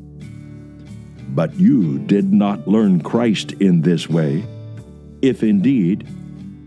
But 1.31 1.53
you 1.55 1.99
did 1.99 2.33
not 2.33 2.67
learn 2.67 3.01
Christ 3.01 3.53
in 3.53 3.81
this 3.81 4.09
way, 4.09 4.43
if 5.21 5.43
indeed 5.43 6.07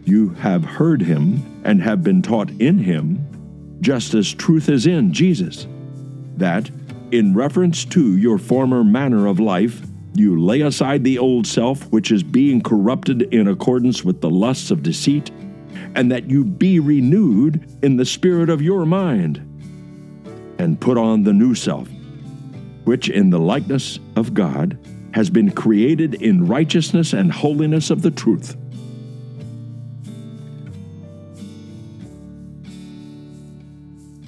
you 0.05 0.31
have 0.31 0.65
heard 0.65 1.03
him 1.03 1.63
and 1.65 1.83
have 1.83 2.03
been 2.03 2.23
taught 2.23 2.51
in 2.61 2.79
him, 2.79 3.79
just 3.81 4.15
as 4.15 4.33
truth 4.33 4.69
is 4.69 4.87
in 4.87 5.13
Jesus, 5.13 5.67
that, 6.37 6.71
in 7.11 7.35
reference 7.35 7.85
to 7.87 8.17
your 8.17 8.39
former 8.39 8.83
manner 8.83 9.27
of 9.27 9.39
life, 9.39 9.83
you 10.15 10.41
lay 10.41 10.61
aside 10.61 11.05
the 11.05 11.19
old 11.19 11.47
self, 11.47 11.85
which 11.91 12.11
is 12.11 12.23
being 12.23 12.61
corrupted 12.63 13.23
in 13.35 13.49
accordance 13.49 14.05
with 14.05 14.21
the 14.21 14.31
lusts 14.31 14.71
of 14.71 14.83
deceit, 14.83 15.31
and 15.95 16.11
that 16.11 16.31
you 16.31 16.45
be 16.45 16.81
renewed 16.81 17.67
in 17.83 17.97
the 17.97 18.05
spirit 18.05 18.49
of 18.49 18.63
your 18.63 18.87
mind, 18.87 19.39
and 20.59 20.81
put 20.81 20.97
on 20.97 21.25
the 21.25 21.33
new 21.33 21.55
self 21.55 21.89
which 22.85 23.09
in 23.09 23.31
the 23.31 23.39
likeness 23.39 23.99
of 24.17 24.35
God 24.35 24.79
has 25.13 25.31
been 25.31 25.51
created 25.51 26.15
in 26.15 26.47
righteousness 26.47 27.13
and 27.13 27.31
holiness 27.33 27.91
of 27.91 28.03
the 28.03 28.11
truth. 28.11 28.57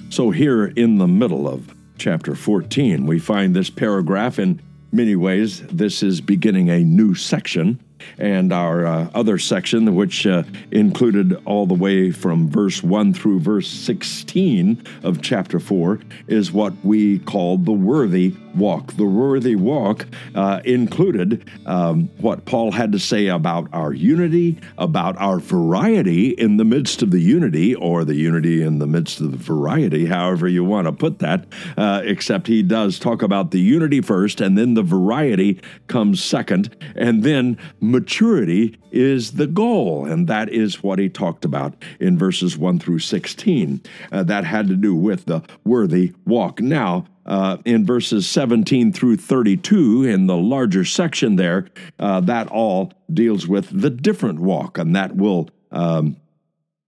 So, 0.09 0.31
here 0.31 0.65
in 0.65 0.97
the 0.97 1.07
middle 1.07 1.47
of 1.47 1.75
chapter 1.97 2.33
14, 2.33 3.05
we 3.05 3.19
find 3.19 3.55
this 3.55 3.69
paragraph. 3.69 4.39
In 4.39 4.59
many 4.91 5.15
ways, 5.15 5.61
this 5.67 6.01
is 6.01 6.21
beginning 6.21 6.69
a 6.69 6.79
new 6.79 7.13
section 7.13 7.79
and 8.17 8.51
our 8.51 8.85
uh, 8.85 9.09
other 9.13 9.37
section, 9.37 9.95
which 9.95 10.25
uh, 10.25 10.43
included 10.71 11.33
all 11.45 11.65
the 11.65 11.73
way 11.73 12.11
from 12.11 12.49
verse 12.49 12.83
1 12.83 13.13
through 13.13 13.39
verse 13.39 13.69
16 13.69 14.83
of 15.03 15.21
chapter 15.21 15.59
4, 15.59 15.99
is 16.27 16.51
what 16.51 16.73
we 16.83 17.19
call 17.19 17.57
the 17.57 17.71
worthy 17.71 18.33
walk. 18.55 18.93
The 18.93 19.05
worthy 19.05 19.55
walk 19.55 20.05
uh, 20.35 20.61
included 20.65 21.49
um, 21.65 22.09
what 22.17 22.45
Paul 22.45 22.71
had 22.71 22.91
to 22.91 22.99
say 22.99 23.27
about 23.27 23.67
our 23.71 23.93
unity, 23.93 24.57
about 24.77 25.17
our 25.17 25.39
variety 25.39 26.29
in 26.29 26.57
the 26.57 26.65
midst 26.65 27.01
of 27.01 27.11
the 27.11 27.19
unity, 27.19 27.75
or 27.75 28.03
the 28.03 28.15
unity 28.15 28.63
in 28.63 28.79
the 28.79 28.87
midst 28.87 29.19
of 29.19 29.31
the 29.31 29.37
variety, 29.37 30.05
however 30.05 30.47
you 30.47 30.63
want 30.63 30.87
to 30.87 30.91
put 30.91 31.19
that, 31.19 31.45
uh, 31.77 32.01
except 32.03 32.47
he 32.47 32.63
does 32.63 32.99
talk 32.99 33.21
about 33.21 33.51
the 33.51 33.59
unity 33.59 34.01
first, 34.01 34.41
and 34.41 34.57
then 34.57 34.73
the 34.73 34.83
variety 34.83 35.59
comes 35.87 36.23
second, 36.23 36.75
and 36.95 37.23
then 37.23 37.57
maturity 37.91 38.77
is 38.91 39.33
the 39.33 39.47
goal. 39.47 40.05
And 40.05 40.27
that 40.27 40.49
is 40.49 40.83
what 40.83 40.99
he 40.99 41.09
talked 41.09 41.45
about 41.45 41.75
in 41.99 42.17
verses 42.17 42.57
1 42.57 42.79
through 42.79 42.99
16. 42.99 43.81
Uh, 44.11 44.23
that 44.23 44.45
had 44.45 44.67
to 44.67 44.75
do 44.75 44.95
with 44.95 45.25
the 45.25 45.41
worthy 45.63 46.13
walk. 46.25 46.61
Now, 46.61 47.05
uh, 47.25 47.57
in 47.65 47.85
verses 47.85 48.27
17 48.27 48.93
through 48.93 49.17
32, 49.17 50.03
in 50.05 50.27
the 50.27 50.37
larger 50.37 50.85
section 50.85 51.35
there, 51.35 51.67
uh, 51.99 52.21
that 52.21 52.47
all 52.47 52.93
deals 53.13 53.47
with 53.47 53.69
the 53.81 53.89
different 53.89 54.39
walk, 54.39 54.77
and 54.77 54.95
that 54.95 55.15
will, 55.15 55.49
um, 55.71 56.15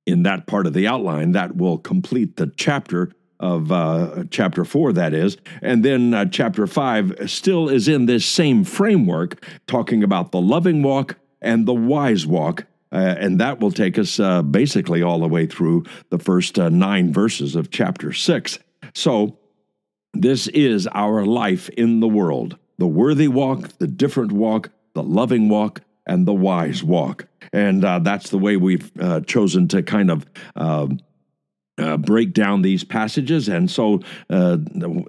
in 0.05 0.23
that 0.23 0.47
part 0.47 0.65
of 0.65 0.73
the 0.73 0.87
outline, 0.87 1.33
that 1.33 1.57
will 1.57 1.77
complete 1.77 2.37
the 2.37 2.47
chapter 2.55 3.11
of 3.39 3.71
uh, 3.71 4.23
chapter 4.29 4.65
four, 4.65 4.93
that 4.93 5.13
is. 5.13 5.37
And 5.61 5.83
then 5.83 6.13
uh, 6.13 6.25
chapter 6.25 6.67
five 6.67 7.29
still 7.29 7.69
is 7.69 7.87
in 7.87 8.05
this 8.05 8.25
same 8.25 8.63
framework, 8.63 9.43
talking 9.67 10.03
about 10.03 10.31
the 10.31 10.41
loving 10.41 10.83
walk 10.83 11.17
and 11.41 11.65
the 11.65 11.73
wise 11.73 12.25
walk. 12.27 12.65
Uh, 12.91 13.15
and 13.19 13.39
that 13.39 13.59
will 13.59 13.71
take 13.71 13.99
us 13.99 14.19
uh, 14.19 14.41
basically 14.41 15.01
all 15.01 15.19
the 15.19 15.27
way 15.27 15.45
through 15.45 15.85
the 16.09 16.17
first 16.17 16.57
uh, 16.57 16.69
nine 16.69 17.13
verses 17.13 17.55
of 17.55 17.69
chapter 17.69 18.11
six. 18.11 18.59
So, 18.93 19.37
this 20.13 20.47
is 20.47 20.87
our 20.87 21.23
life 21.23 21.69
in 21.69 21.99
the 21.99 22.07
world 22.07 22.57
the 22.79 22.87
worthy 22.87 23.27
walk, 23.27 23.77
the 23.77 23.87
different 23.87 24.31
walk, 24.31 24.71
the 24.93 25.03
loving 25.03 25.49
walk, 25.49 25.81
and 26.07 26.25
the 26.25 26.33
wise 26.33 26.81
walk. 26.81 27.27
And 27.51 27.83
uh, 27.83 27.99
that's 27.99 28.29
the 28.29 28.37
way 28.37 28.55
we've 28.55 28.91
chosen 29.27 29.67
to 29.67 29.83
kind 29.83 30.09
of 30.09 30.25
um, 30.55 30.99
uh, 31.79 31.97
break 31.97 32.33
down 32.33 32.61
these 32.61 32.83
passages. 32.83 33.47
And 33.47 33.69
so, 33.69 34.01
uh, 34.29 34.57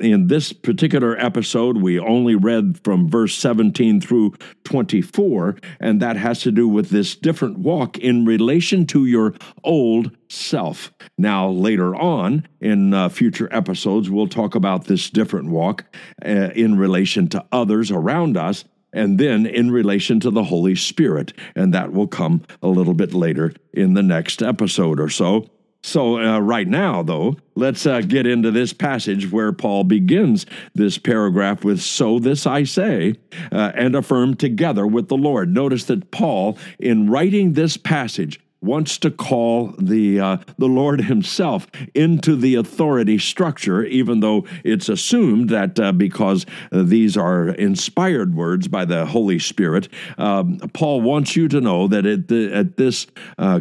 in 0.00 0.28
this 0.28 0.52
particular 0.52 1.18
episode, 1.18 1.78
we 1.78 1.98
only 1.98 2.34
read 2.34 2.78
from 2.84 3.08
verse 3.08 3.34
17 3.34 4.00
through 4.00 4.34
24, 4.64 5.56
and 5.80 6.00
that 6.00 6.16
has 6.16 6.40
to 6.42 6.52
do 6.52 6.68
with 6.68 6.90
this 6.90 7.14
different 7.16 7.58
walk 7.58 7.98
in 7.98 8.24
relation 8.24 8.86
to 8.86 9.06
your 9.06 9.34
old 9.64 10.16
self. 10.28 10.92
Now, 11.18 11.48
later 11.48 11.94
on 11.94 12.46
in 12.60 12.94
uh, 12.94 13.08
future 13.08 13.48
episodes, 13.50 14.08
we'll 14.08 14.28
talk 14.28 14.54
about 14.54 14.84
this 14.84 15.10
different 15.10 15.50
walk 15.50 15.84
uh, 16.24 16.50
in 16.54 16.78
relation 16.78 17.28
to 17.28 17.44
others 17.52 17.90
around 17.90 18.36
us 18.36 18.64
and 18.92 19.18
then 19.18 19.46
in 19.46 19.70
relation 19.70 20.20
to 20.20 20.30
the 20.30 20.44
Holy 20.44 20.74
Spirit. 20.74 21.32
And 21.54 21.72
that 21.74 21.92
will 21.92 22.08
come 22.08 22.42
a 22.62 22.68
little 22.68 22.94
bit 22.94 23.14
later 23.14 23.52
in 23.72 23.94
the 23.94 24.02
next 24.02 24.42
episode 24.42 25.00
or 25.00 25.08
so. 25.08 25.48
So, 25.82 26.18
uh, 26.18 26.40
right 26.40 26.68
now, 26.68 27.02
though, 27.02 27.36
let's 27.54 27.86
uh, 27.86 28.02
get 28.02 28.26
into 28.26 28.50
this 28.50 28.72
passage 28.72 29.30
where 29.32 29.50
Paul 29.52 29.84
begins 29.84 30.44
this 30.74 30.98
paragraph 30.98 31.64
with, 31.64 31.80
So 31.80 32.18
this 32.18 32.46
I 32.46 32.64
say, 32.64 33.14
uh, 33.50 33.72
and 33.74 33.96
affirm 33.96 34.36
together 34.36 34.86
with 34.86 35.08
the 35.08 35.16
Lord. 35.16 35.54
Notice 35.54 35.84
that 35.84 36.10
Paul, 36.10 36.58
in 36.78 37.08
writing 37.08 37.54
this 37.54 37.78
passage, 37.78 38.40
wants 38.62 38.98
to 38.98 39.10
call 39.10 39.74
the 39.78 40.20
uh, 40.20 40.36
the 40.58 40.66
Lord 40.66 41.00
Himself 41.10 41.66
into 41.94 42.36
the 42.36 42.56
authority 42.56 43.18
structure, 43.18 43.84
even 43.84 44.20
though 44.20 44.44
it's 44.64 44.88
assumed 44.88 45.48
that 45.48 45.80
uh, 45.80 45.92
because 45.92 46.46
uh, 46.72 46.82
these 46.82 47.16
are 47.16 47.48
inspired 47.48 48.34
words 48.34 48.68
by 48.68 48.84
the 48.84 49.06
Holy 49.06 49.38
Spirit, 49.38 49.88
um, 50.18 50.58
Paul 50.72 51.00
wants 51.00 51.36
you 51.36 51.48
to 51.48 51.60
know 51.60 51.88
that 51.88 52.06
at, 52.06 52.28
the, 52.28 52.52
at 52.52 52.76
this 52.76 53.06
uh, 53.38 53.60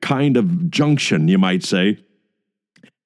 kind 0.00 0.36
of 0.36 0.70
junction, 0.70 1.28
you 1.28 1.38
might 1.38 1.62
say, 1.62 1.98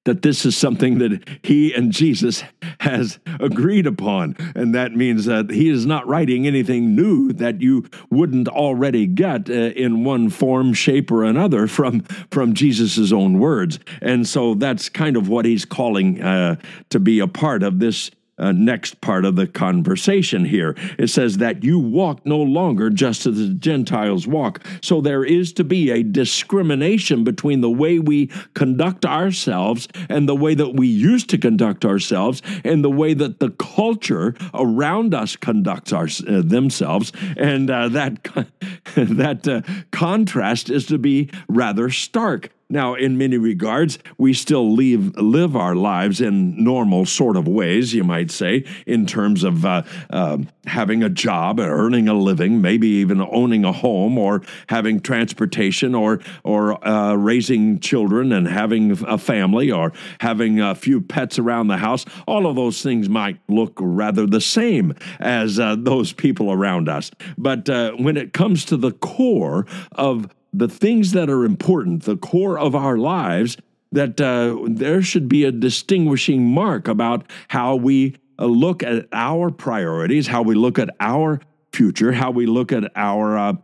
that 0.05 0.21
this 0.21 0.45
is 0.45 0.55
something 0.55 0.99
that 0.99 1.27
he 1.41 1.73
and 1.73 1.91
Jesus 1.91 2.43
has 2.79 3.19
agreed 3.39 3.87
upon. 3.87 4.35
And 4.55 4.73
that 4.73 4.93
means 4.93 5.25
that 5.25 5.49
he 5.49 5.69
is 5.69 5.85
not 5.85 6.07
writing 6.07 6.45
anything 6.47 6.95
new 6.95 7.33
that 7.33 7.59
you 7.61 7.85
wouldn't 8.11 8.47
already 8.47 9.07
get 9.07 9.49
uh, 9.49 9.53
in 9.53 10.03
one 10.03 10.29
form, 10.29 10.73
shape, 10.73 11.11
or 11.11 11.23
another 11.23 11.67
from, 11.67 12.01
from 12.29 12.53
Jesus' 12.53 13.11
own 13.11 13.39
words. 13.39 13.79
And 14.01 14.27
so 14.27 14.53
that's 14.53 14.89
kind 14.89 15.17
of 15.17 15.27
what 15.27 15.45
he's 15.45 15.65
calling 15.65 16.21
uh, 16.21 16.57
to 16.89 16.99
be 16.99 17.19
a 17.19 17.27
part 17.27 17.63
of 17.63 17.79
this 17.79 18.11
uh, 18.37 18.51
next 18.51 19.01
part 19.01 19.25
of 19.25 19.35
the 19.35 19.47
conversation 19.47 20.45
here. 20.45 20.75
It 20.97 21.07
says 21.07 21.37
that 21.37 21.63
you 21.63 21.79
walk 21.79 22.25
no 22.25 22.37
longer 22.37 22.89
just 22.89 23.25
as 23.25 23.37
the 23.37 23.53
Gentiles 23.53 24.27
walk. 24.27 24.63
So 24.81 25.01
there 25.01 25.23
is 25.23 25.53
to 25.53 25.63
be 25.63 25.91
a 25.91 26.03
discrimination 26.03 27.23
between 27.23 27.61
the 27.61 27.69
way 27.69 27.99
we 27.99 28.27
conduct 28.53 29.05
ourselves 29.05 29.87
and 30.09 30.27
the 30.27 30.35
way 30.35 30.53
that 30.55 30.75
we 30.75 30.87
used 30.87 31.29
to 31.29 31.37
conduct 31.37 31.85
ourselves 31.85 32.41
and 32.63 32.83
the 32.83 32.89
way 32.89 33.13
that 33.13 33.39
the 33.39 33.51
culture 33.51 34.35
around 34.53 35.13
us 35.13 35.35
conducts 35.35 35.93
our, 35.93 36.07
uh, 36.27 36.41
themselves. 36.43 37.11
And 37.37 37.69
uh, 37.69 37.89
that, 37.89 38.23
that 38.95 39.47
uh, 39.47 39.61
contrast 39.91 40.69
is 40.69 40.85
to 40.87 40.97
be 40.97 41.29
rather 41.47 41.89
stark. 41.89 42.51
Now, 42.67 42.95
in 42.95 43.15
many 43.15 43.37
regards, 43.37 43.99
we 44.17 44.33
still 44.33 44.73
leave, 44.73 45.15
live 45.17 45.55
our 45.55 45.75
lives 45.75 46.19
in 46.19 46.63
normal 46.63 47.05
sort 47.05 47.37
of 47.37 47.47
ways, 47.47 47.93
you 47.93 48.03
might 48.03 48.31
say, 48.31 48.65
in 48.87 49.05
terms 49.05 49.43
of 49.43 49.63
uh, 49.63 49.83
uh, 50.09 50.39
having 50.65 51.03
a 51.03 51.09
job, 51.09 51.59
earning 51.59 52.07
a 52.07 52.15
living, 52.15 52.61
maybe 52.61 52.87
even 52.87 53.21
owning 53.21 53.65
a 53.65 53.71
home, 53.71 54.17
or 54.17 54.41
having 54.67 54.99
transportation, 54.99 55.93
or 55.93 56.21
or 56.43 56.85
uh, 56.87 57.13
raising 57.13 57.79
children 57.79 58.31
and 58.31 58.47
having 58.47 58.91
a 59.05 59.19
family, 59.19 59.71
or 59.71 59.93
having 60.19 60.59
a 60.59 60.73
few 60.73 60.99
pets 60.99 61.37
around 61.37 61.67
the 61.67 61.77
house. 61.77 62.03
All 62.25 62.47
of 62.47 62.55
those 62.55 62.81
things 62.81 63.07
might 63.07 63.37
look 63.47 63.73
rather 63.79 64.25
the 64.25 64.41
same 64.41 64.95
as 65.19 65.59
uh, 65.59 65.75
those 65.77 66.13
people 66.13 66.51
around 66.51 66.89
us. 66.89 67.11
But 67.37 67.69
uh, 67.69 67.91
when 67.91 68.17
it 68.17 68.33
comes 68.33 68.65
to 68.65 68.77
the 68.77 68.91
core 68.91 69.67
of 69.91 70.27
the 70.57 70.69
things 70.69 71.11
that 71.11 71.29
are 71.29 71.43
important, 71.43 72.03
the 72.03 72.17
core 72.17 72.57
of 72.57 72.75
our 72.75 72.97
lives, 72.97 73.57
that 73.91 74.19
uh, 74.19 74.57
there 74.67 75.01
should 75.01 75.29
be 75.29 75.43
a 75.43 75.51
distinguishing 75.51 76.45
mark 76.45 76.87
about 76.87 77.29
how 77.49 77.75
we 77.75 78.15
uh, 78.39 78.45
look 78.45 78.83
at 78.83 79.07
our 79.11 79.51
priorities, 79.51 80.27
how 80.27 80.41
we 80.41 80.55
look 80.55 80.79
at 80.79 80.89
our 80.99 81.39
future, 81.73 82.11
how 82.11 82.31
we 82.31 82.45
look 82.45 82.71
at 82.71 82.91
our 82.95 83.57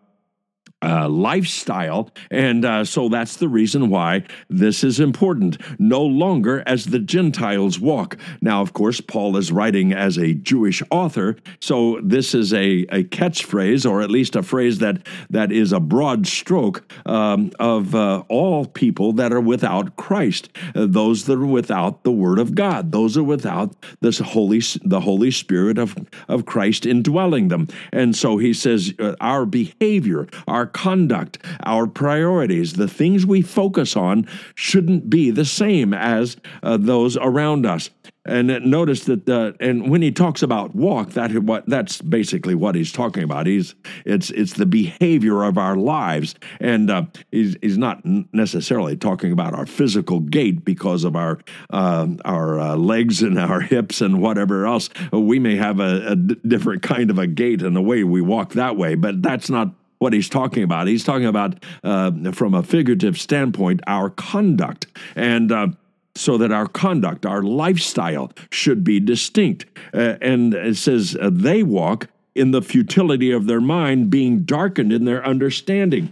uh, 0.81 1.07
lifestyle. 1.09 2.09
And 2.29 2.65
uh, 2.65 2.85
so 2.85 3.09
that's 3.09 3.37
the 3.37 3.47
reason 3.47 3.89
why 3.89 4.23
this 4.49 4.83
is 4.83 4.99
important. 4.99 5.57
No 5.79 6.03
longer 6.03 6.63
as 6.65 6.85
the 6.85 6.99
Gentiles 6.99 7.79
walk. 7.79 8.17
Now, 8.41 8.61
of 8.61 8.73
course, 8.73 9.01
Paul 9.01 9.37
is 9.37 9.51
writing 9.51 9.93
as 9.93 10.17
a 10.17 10.33
Jewish 10.33 10.81
author, 10.89 11.37
so 11.59 11.99
this 12.03 12.33
is 12.33 12.53
a, 12.53 12.85
a 12.89 13.03
catchphrase, 13.03 13.89
or 13.89 14.01
at 14.01 14.09
least 14.09 14.35
a 14.35 14.43
phrase 14.43 14.79
that, 14.79 15.05
that 15.29 15.51
is 15.51 15.71
a 15.71 15.79
broad 15.79 16.27
stroke 16.27 16.83
um, 17.05 17.51
of 17.59 17.95
uh, 17.95 18.23
all 18.27 18.65
people 18.65 19.13
that 19.13 19.31
are 19.31 19.41
without 19.41 19.95
Christ, 19.95 20.49
uh, 20.75 20.85
those 20.87 21.25
that 21.25 21.37
are 21.37 21.45
without 21.45 22.03
the 22.03 22.11
Word 22.11 22.39
of 22.39 22.55
God, 22.55 22.91
those 22.91 23.17
are 23.17 23.23
without 23.23 23.75
this 24.01 24.19
Holy, 24.19 24.61
the 24.83 25.01
Holy 25.01 25.31
Spirit 25.31 25.77
of, 25.77 25.95
of 26.27 26.45
Christ 26.45 26.85
indwelling 26.85 27.49
them. 27.49 27.67
And 27.91 28.15
so 28.15 28.37
he 28.37 28.53
says, 28.53 28.93
uh, 28.99 29.15
our 29.19 29.45
behavior, 29.45 30.27
our 30.47 30.67
conduct, 30.73 31.37
our 31.63 31.87
priorities, 31.87 32.73
the 32.73 32.87
things 32.87 33.25
we 33.25 33.41
focus 33.41 33.95
on 33.95 34.27
shouldn't 34.55 35.09
be 35.09 35.31
the 35.31 35.45
same 35.45 35.93
as 35.93 36.37
uh, 36.63 36.77
those 36.77 37.17
around 37.17 37.65
us. 37.65 37.89
And 38.23 38.47
notice 38.65 39.05
that, 39.05 39.27
uh, 39.27 39.53
and 39.59 39.89
when 39.89 40.03
he 40.03 40.11
talks 40.11 40.43
about 40.43 40.75
walk, 40.75 41.11
that 41.11 41.31
what 41.39 41.65
that's 41.65 41.99
basically 42.03 42.53
what 42.53 42.75
he's 42.75 42.91
talking 42.91 43.23
about. 43.23 43.47
He's 43.47 43.73
it's 44.05 44.29
it's 44.29 44.53
the 44.53 44.67
behavior 44.67 45.41
of 45.43 45.57
our 45.57 45.75
lives, 45.75 46.35
and 46.59 46.91
uh, 46.91 47.05
he's 47.31 47.55
he's 47.63 47.79
not 47.79 48.05
necessarily 48.31 48.95
talking 48.95 49.31
about 49.31 49.55
our 49.55 49.65
physical 49.65 50.19
gait 50.19 50.63
because 50.63 51.03
of 51.03 51.15
our 51.15 51.39
uh, 51.71 52.09
our 52.23 52.77
legs 52.77 53.23
and 53.23 53.39
our 53.39 53.59
hips 53.59 54.01
and 54.01 54.21
whatever 54.21 54.67
else. 54.67 54.91
We 55.11 55.39
may 55.39 55.55
have 55.55 55.79
a, 55.79 56.11
a 56.11 56.15
different 56.15 56.83
kind 56.83 57.09
of 57.09 57.17
a 57.17 57.25
gait 57.25 57.63
and 57.63 57.75
the 57.75 57.81
way 57.81 58.03
we 58.03 58.21
walk 58.21 58.53
that 58.53 58.77
way, 58.77 58.93
but 58.93 59.23
that's 59.23 59.49
not 59.49 59.73
what 60.01 60.13
he's 60.13 60.29
talking 60.29 60.63
about. 60.63 60.87
He's 60.87 61.03
talking 61.03 61.27
about, 61.27 61.63
uh, 61.83 62.31
from 62.31 62.55
a 62.55 62.63
figurative 62.63 63.19
standpoint, 63.19 63.81
our 63.85 64.09
conduct. 64.09 64.87
And 65.15 65.51
uh, 65.51 65.67
so 66.15 66.39
that 66.39 66.51
our 66.51 66.67
conduct, 66.67 67.23
our 67.23 67.43
lifestyle 67.43 68.31
should 68.49 68.83
be 68.83 68.99
distinct. 68.99 69.65
Uh, 69.93 70.15
and 70.19 70.55
it 70.55 70.77
says, 70.77 71.15
uh, 71.21 71.29
they 71.31 71.61
walk 71.61 72.07
in 72.33 72.49
the 72.49 72.63
futility 72.63 73.31
of 73.31 73.45
their 73.45 73.61
mind, 73.61 74.09
being 74.09 74.39
darkened 74.39 74.91
in 74.91 75.05
their 75.05 75.23
understanding. 75.23 76.11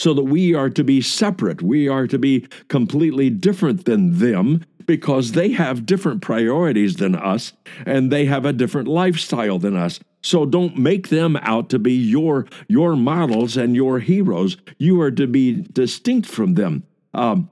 So 0.00 0.12
that 0.14 0.24
we 0.24 0.52
are 0.52 0.70
to 0.70 0.82
be 0.82 1.00
separate. 1.00 1.62
We 1.62 1.86
are 1.86 2.08
to 2.08 2.18
be 2.18 2.48
completely 2.66 3.30
different 3.30 3.84
than 3.84 4.18
them 4.18 4.64
because 4.86 5.32
they 5.32 5.50
have 5.50 5.86
different 5.86 6.20
priorities 6.20 6.96
than 6.96 7.14
us 7.14 7.52
and 7.86 8.10
they 8.10 8.24
have 8.24 8.44
a 8.44 8.52
different 8.52 8.88
lifestyle 8.88 9.60
than 9.60 9.76
us. 9.76 10.00
So 10.22 10.46
don't 10.46 10.78
make 10.78 11.08
them 11.08 11.36
out 11.36 11.68
to 11.70 11.78
be 11.78 11.92
your 11.92 12.46
your 12.68 12.96
models 12.96 13.56
and 13.56 13.74
your 13.74 13.98
heroes. 13.98 14.56
You 14.78 15.00
are 15.00 15.10
to 15.10 15.26
be 15.26 15.62
distinct 15.72 16.28
from 16.28 16.54
them. 16.54 16.84
Um, 17.12 17.50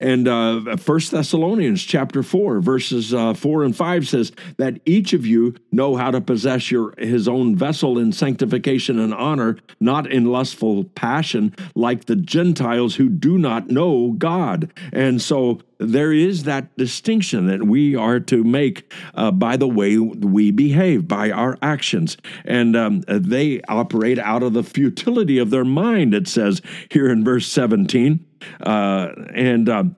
and 0.00 0.26
uh, 0.26 0.76
First 0.76 1.10
Thessalonians 1.10 1.82
chapter 1.82 2.22
four, 2.22 2.60
verses 2.60 3.12
uh, 3.12 3.34
four 3.34 3.62
and 3.62 3.76
five 3.76 4.08
says 4.08 4.32
that 4.56 4.80
each 4.86 5.12
of 5.12 5.26
you 5.26 5.54
know 5.70 5.96
how 5.96 6.10
to 6.10 6.22
possess 6.22 6.70
your 6.70 6.94
his 6.98 7.28
own 7.28 7.54
vessel 7.54 7.98
in 7.98 8.12
sanctification 8.12 8.98
and 8.98 9.12
honor, 9.12 9.58
not 9.78 10.10
in 10.10 10.24
lustful 10.24 10.84
passion, 10.84 11.54
like 11.74 12.06
the 12.06 12.16
Gentiles 12.16 12.94
who 12.96 13.10
do 13.10 13.36
not 13.36 13.68
know 13.68 14.12
God. 14.16 14.72
And 14.90 15.20
so 15.20 15.60
there 15.78 16.12
is 16.12 16.44
that 16.44 16.74
distinction 16.76 17.46
that 17.46 17.64
we 17.64 17.94
are 17.94 18.20
to 18.20 18.42
make 18.42 18.92
uh, 19.14 19.30
by 19.30 19.56
the 19.56 19.68
way 19.68 19.98
we 19.98 20.50
behave, 20.50 21.08
by 21.08 21.30
our 21.30 21.58
actions. 21.60 22.16
And 22.44 22.76
um, 22.76 23.02
they 23.06 23.60
operate 23.62 24.18
out 24.18 24.42
of 24.42 24.54
the 24.54 24.62
futility 24.62 25.38
of 25.38 25.50
their 25.50 25.64
mind, 25.64 26.14
it 26.14 26.28
says 26.28 26.62
here 26.90 27.10
in 27.10 27.24
verse 27.24 27.46
17. 27.46 28.26
Uh, 28.60 29.08
and 29.34 29.68
um, 29.68 29.96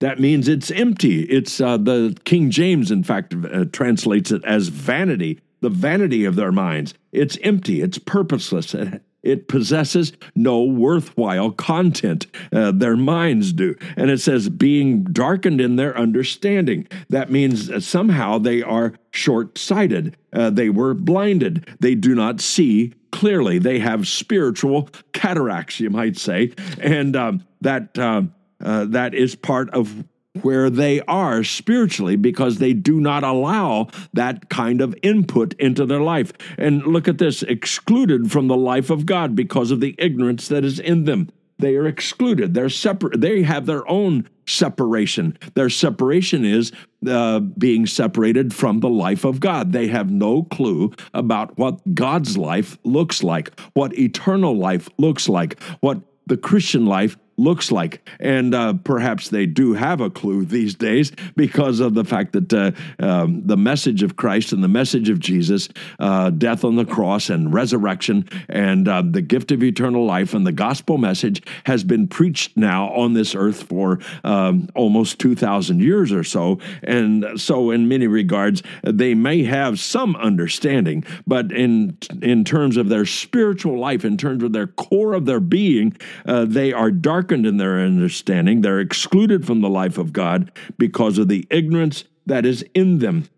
that 0.00 0.20
means 0.20 0.48
it's 0.48 0.70
empty. 0.70 1.22
It's 1.22 1.60
uh, 1.60 1.76
the 1.76 2.16
King 2.24 2.50
James, 2.50 2.90
in 2.90 3.02
fact, 3.02 3.34
uh, 3.34 3.64
translates 3.72 4.30
it 4.30 4.44
as 4.44 4.68
vanity, 4.68 5.40
the 5.60 5.70
vanity 5.70 6.24
of 6.24 6.36
their 6.36 6.52
minds. 6.52 6.94
It's 7.12 7.38
empty, 7.42 7.80
it's 7.80 7.98
purposeless, 7.98 8.74
it 9.22 9.48
possesses 9.48 10.12
no 10.34 10.62
worthwhile 10.62 11.52
content. 11.52 12.26
Uh, 12.52 12.70
their 12.72 12.96
minds 12.96 13.52
do. 13.54 13.74
And 13.96 14.10
it 14.10 14.20
says, 14.20 14.50
being 14.50 15.04
darkened 15.04 15.60
in 15.60 15.76
their 15.76 15.96
understanding. 15.96 16.86
That 17.08 17.30
means 17.30 17.86
somehow 17.86 18.38
they 18.38 18.62
are 18.62 18.92
short 19.10 19.56
sighted. 19.56 20.16
Uh, 20.32 20.50
they 20.50 20.68
were 20.68 20.92
blinded. 20.92 21.66
They 21.80 21.94
do 21.94 22.14
not 22.14 22.42
see 22.42 22.92
clearly. 23.14 23.58
They 23.58 23.78
have 23.78 24.06
spiritual 24.06 24.88
cataracts, 25.12 25.80
you 25.80 25.90
might 25.90 26.16
say. 26.16 26.52
And 26.80 27.16
um, 27.16 27.44
that. 27.60 27.98
Uh, 27.98 28.22
uh, 28.64 28.86
that 28.86 29.14
is 29.14 29.34
part 29.34 29.68
of 29.70 30.04
where 30.42 30.68
they 30.68 31.00
are 31.02 31.44
spiritually 31.44 32.16
because 32.16 32.58
they 32.58 32.72
do 32.72 33.00
not 33.00 33.22
allow 33.22 33.88
that 34.12 34.48
kind 34.48 34.80
of 34.80 34.94
input 35.02 35.52
into 35.54 35.86
their 35.86 36.00
life. 36.00 36.32
And 36.58 36.82
look 36.86 37.06
at 37.06 37.18
this 37.18 37.42
excluded 37.42 38.32
from 38.32 38.48
the 38.48 38.56
life 38.56 38.90
of 38.90 39.06
God 39.06 39.36
because 39.36 39.70
of 39.70 39.80
the 39.80 39.94
ignorance 39.98 40.48
that 40.48 40.64
is 40.64 40.80
in 40.80 41.04
them. 41.04 41.30
They 41.58 41.76
are 41.76 41.86
excluded. 41.86 42.54
They're 42.54 42.68
separate. 42.68 43.20
They 43.20 43.42
have 43.42 43.66
their 43.66 43.88
own 43.88 44.28
separation. 44.46 45.38
Their 45.54 45.70
separation 45.70 46.44
is 46.44 46.72
uh, 47.06 47.40
being 47.40 47.86
separated 47.86 48.54
from 48.54 48.80
the 48.80 48.88
life 48.88 49.24
of 49.24 49.40
God. 49.40 49.72
They 49.72 49.88
have 49.88 50.10
no 50.10 50.42
clue 50.44 50.92
about 51.12 51.56
what 51.56 51.94
God's 51.94 52.36
life 52.36 52.78
looks 52.84 53.22
like, 53.22 53.58
what 53.72 53.98
eternal 53.98 54.56
life 54.56 54.88
looks 54.98 55.28
like, 55.28 55.62
what 55.80 56.00
the 56.26 56.36
Christian 56.36 56.86
life 56.86 57.16
looks 57.36 57.72
like. 57.72 58.08
And 58.20 58.54
uh, 58.54 58.74
perhaps 58.84 59.28
they 59.28 59.46
do 59.46 59.74
have 59.74 60.00
a 60.00 60.10
clue 60.10 60.44
these 60.44 60.74
days 60.74 61.12
because 61.36 61.80
of 61.80 61.94
the 61.94 62.04
fact 62.04 62.32
that 62.32 62.52
uh, 62.52 62.70
um, 62.98 63.42
the 63.44 63.56
message 63.56 64.02
of 64.02 64.16
Christ 64.16 64.52
and 64.52 64.62
the 64.62 64.68
message 64.68 65.08
of 65.08 65.18
Jesus, 65.18 65.68
uh, 65.98 66.30
death 66.30 66.64
on 66.64 66.76
the 66.76 66.84
cross 66.84 67.30
and 67.30 67.52
resurrection, 67.52 68.28
and 68.48 68.88
uh, 68.88 69.02
the 69.02 69.22
gift 69.22 69.52
of 69.52 69.62
eternal 69.62 70.04
life 70.04 70.34
and 70.34 70.46
the 70.46 70.52
gospel 70.52 70.98
message 70.98 71.42
has 71.64 71.84
been 71.84 72.06
preached 72.06 72.56
now 72.56 72.88
on 72.90 73.14
this 73.14 73.34
earth 73.34 73.64
for 73.64 73.98
um, 74.22 74.68
almost 74.74 75.18
2,000 75.18 75.80
years 75.80 76.12
or 76.12 76.24
so. 76.24 76.58
And 76.82 77.40
so, 77.40 77.70
in 77.70 77.88
many 77.88 78.06
regards, 78.06 78.62
they 78.82 79.14
may 79.14 79.44
have 79.44 79.80
some 79.80 80.16
understanding, 80.16 81.04
but 81.26 81.52
in, 81.52 81.96
in 82.22 82.44
terms 82.44 82.76
of 82.76 82.88
their 82.88 83.06
spiritual 83.06 83.78
life, 83.78 84.04
in 84.04 84.16
terms 84.16 84.42
of 84.42 84.52
their 84.52 84.66
core 84.66 85.14
of 85.14 85.26
their 85.26 85.40
being, 85.40 85.96
uh, 86.26 86.44
they 86.44 86.72
are 86.72 86.90
dark 86.90 87.23
darkened 87.24 87.46
in 87.46 87.56
their 87.56 87.80
understanding. 87.80 88.60
They're 88.60 88.80
excluded 88.80 89.46
from 89.46 89.62
the 89.62 89.70
life 89.70 89.96
of 89.96 90.12
God 90.12 90.52
because 90.76 91.16
of 91.16 91.28
the 91.28 91.46
ignorance 91.50 92.04
that 92.26 92.44
is 92.44 92.62
in 92.74 92.98
them. 92.98 93.28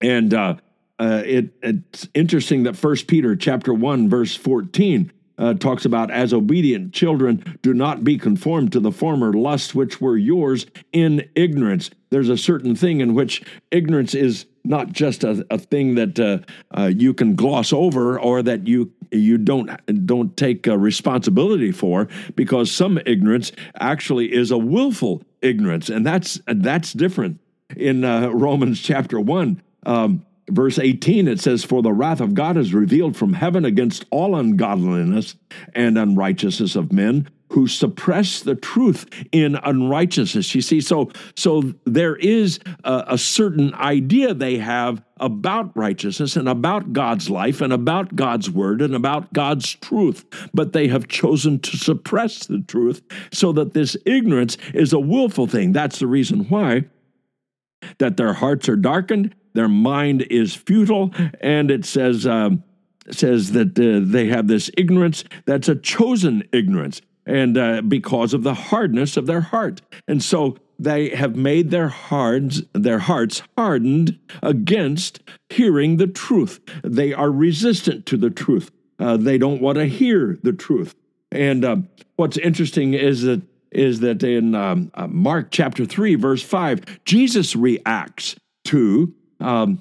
And 0.00 0.32
uh, 0.32 0.56
uh, 1.00 1.22
it, 1.26 1.52
it's 1.60 2.08
interesting 2.14 2.62
that 2.64 2.76
First 2.76 3.08
Peter 3.08 3.34
chapter 3.34 3.74
one 3.74 4.08
verse 4.08 4.36
fourteen 4.36 5.12
uh, 5.38 5.54
talks 5.54 5.84
about 5.84 6.10
as 6.10 6.32
obedient 6.32 6.92
children, 6.92 7.58
do 7.62 7.74
not 7.74 8.04
be 8.04 8.16
conformed 8.16 8.70
to 8.72 8.80
the 8.80 8.92
former 8.92 9.32
lusts 9.32 9.74
which 9.74 10.00
were 10.00 10.16
yours 10.16 10.66
in 10.92 11.28
ignorance. 11.34 11.90
There's 12.10 12.28
a 12.28 12.36
certain 12.36 12.76
thing 12.76 13.00
in 13.00 13.14
which 13.14 13.42
ignorance 13.72 14.14
is 14.14 14.46
not 14.64 14.92
just 14.92 15.24
a, 15.24 15.44
a 15.50 15.58
thing 15.58 15.94
that 15.94 16.18
uh, 16.18 16.38
uh, 16.76 16.86
you 16.86 17.14
can 17.14 17.34
gloss 17.34 17.72
over 17.72 18.18
or 18.18 18.42
that 18.42 18.66
you 18.66 18.92
you 19.10 19.38
don't 19.38 19.70
don't 20.06 20.36
take 20.36 20.66
responsibility 20.66 21.72
for, 21.72 22.08
because 22.36 22.70
some 22.70 22.98
ignorance 23.06 23.52
actually 23.80 24.32
is 24.32 24.50
a 24.50 24.58
willful 24.58 25.22
ignorance, 25.42 25.88
and 25.88 26.06
that's 26.06 26.40
that's 26.46 26.92
different. 26.92 27.40
In 27.76 28.04
uh, 28.04 28.28
Romans 28.30 28.80
chapter 28.80 29.20
one. 29.20 29.62
Um, 29.86 30.26
verse 30.48 30.80
18 30.80 31.28
it 31.28 31.38
says 31.38 31.62
for 31.62 31.80
the 31.80 31.92
wrath 31.92 32.20
of 32.20 32.34
god 32.34 32.56
is 32.56 32.74
revealed 32.74 33.16
from 33.16 33.34
heaven 33.34 33.64
against 33.64 34.04
all 34.10 34.34
ungodliness 34.34 35.36
and 35.76 35.96
unrighteousness 35.96 36.74
of 36.74 36.92
men 36.92 37.28
who 37.50 37.66
suppress 37.66 38.40
the 38.40 38.54
truth 38.54 39.08
in 39.32 39.56
unrighteousness. 39.56 40.54
You 40.54 40.62
see, 40.62 40.80
so 40.80 41.10
so 41.36 41.74
there 41.84 42.16
is 42.16 42.60
a, 42.84 43.04
a 43.08 43.18
certain 43.18 43.74
idea 43.74 44.34
they 44.34 44.58
have 44.58 45.02
about 45.18 45.76
righteousness 45.76 46.36
and 46.36 46.48
about 46.48 46.92
God's 46.92 47.28
life 47.28 47.60
and 47.60 47.72
about 47.72 48.16
God's 48.16 48.50
word 48.50 48.80
and 48.80 48.94
about 48.94 49.32
God's 49.32 49.74
truth, 49.74 50.24
but 50.54 50.72
they 50.72 50.88
have 50.88 51.08
chosen 51.08 51.58
to 51.60 51.76
suppress 51.76 52.46
the 52.46 52.60
truth 52.60 53.02
so 53.32 53.52
that 53.52 53.74
this 53.74 53.96
ignorance 54.06 54.56
is 54.72 54.92
a 54.92 55.00
willful 55.00 55.46
thing. 55.46 55.72
That's 55.72 55.98
the 55.98 56.06
reason 56.06 56.48
why 56.48 56.84
that 57.98 58.16
their 58.16 58.34
hearts 58.34 58.68
are 58.68 58.76
darkened, 58.76 59.34
their 59.54 59.68
mind 59.68 60.22
is 60.30 60.54
futile, 60.54 61.12
and 61.40 61.70
it 61.70 61.84
says. 61.84 62.26
Um, 62.26 62.64
says 63.10 63.50
that 63.52 63.76
uh, 63.76 64.08
they 64.08 64.28
have 64.28 64.46
this 64.46 64.70
ignorance 64.76 65.24
that's 65.44 65.68
a 65.68 65.74
chosen 65.74 66.44
ignorance 66.52 67.00
and 67.26 67.56
uh, 67.56 67.82
because 67.82 68.34
of 68.34 68.42
the 68.42 68.54
hardness 68.54 69.16
of 69.16 69.26
their 69.26 69.40
heart. 69.40 69.80
And 70.08 70.22
so 70.22 70.56
they 70.78 71.10
have 71.10 71.36
made 71.36 71.70
their 71.70 71.88
hearts 71.88 72.62
their 72.72 73.00
hearts 73.00 73.42
hardened 73.56 74.18
against 74.42 75.20
hearing 75.50 75.98
the 75.98 76.06
truth. 76.06 76.60
They 76.82 77.12
are 77.12 77.30
resistant 77.30 78.06
to 78.06 78.16
the 78.16 78.30
truth. 78.30 78.70
Uh, 78.98 79.16
they 79.16 79.38
don't 79.38 79.60
want 79.60 79.76
to 79.78 79.86
hear 79.86 80.38
the 80.42 80.52
truth. 80.52 80.94
And 81.30 81.64
uh, 81.64 81.76
what's 82.16 82.38
interesting 82.38 82.94
is 82.94 83.22
that 83.22 83.42
is 83.70 84.00
that 84.00 84.22
in 84.22 84.54
um, 84.54 84.90
uh, 84.94 85.06
mark 85.06 85.48
chapter 85.52 85.86
3 85.86 86.16
verse 86.16 86.42
5 86.42 87.04
jesus 87.04 87.54
reacts 87.54 88.34
to 88.64 89.14
um, 89.38 89.80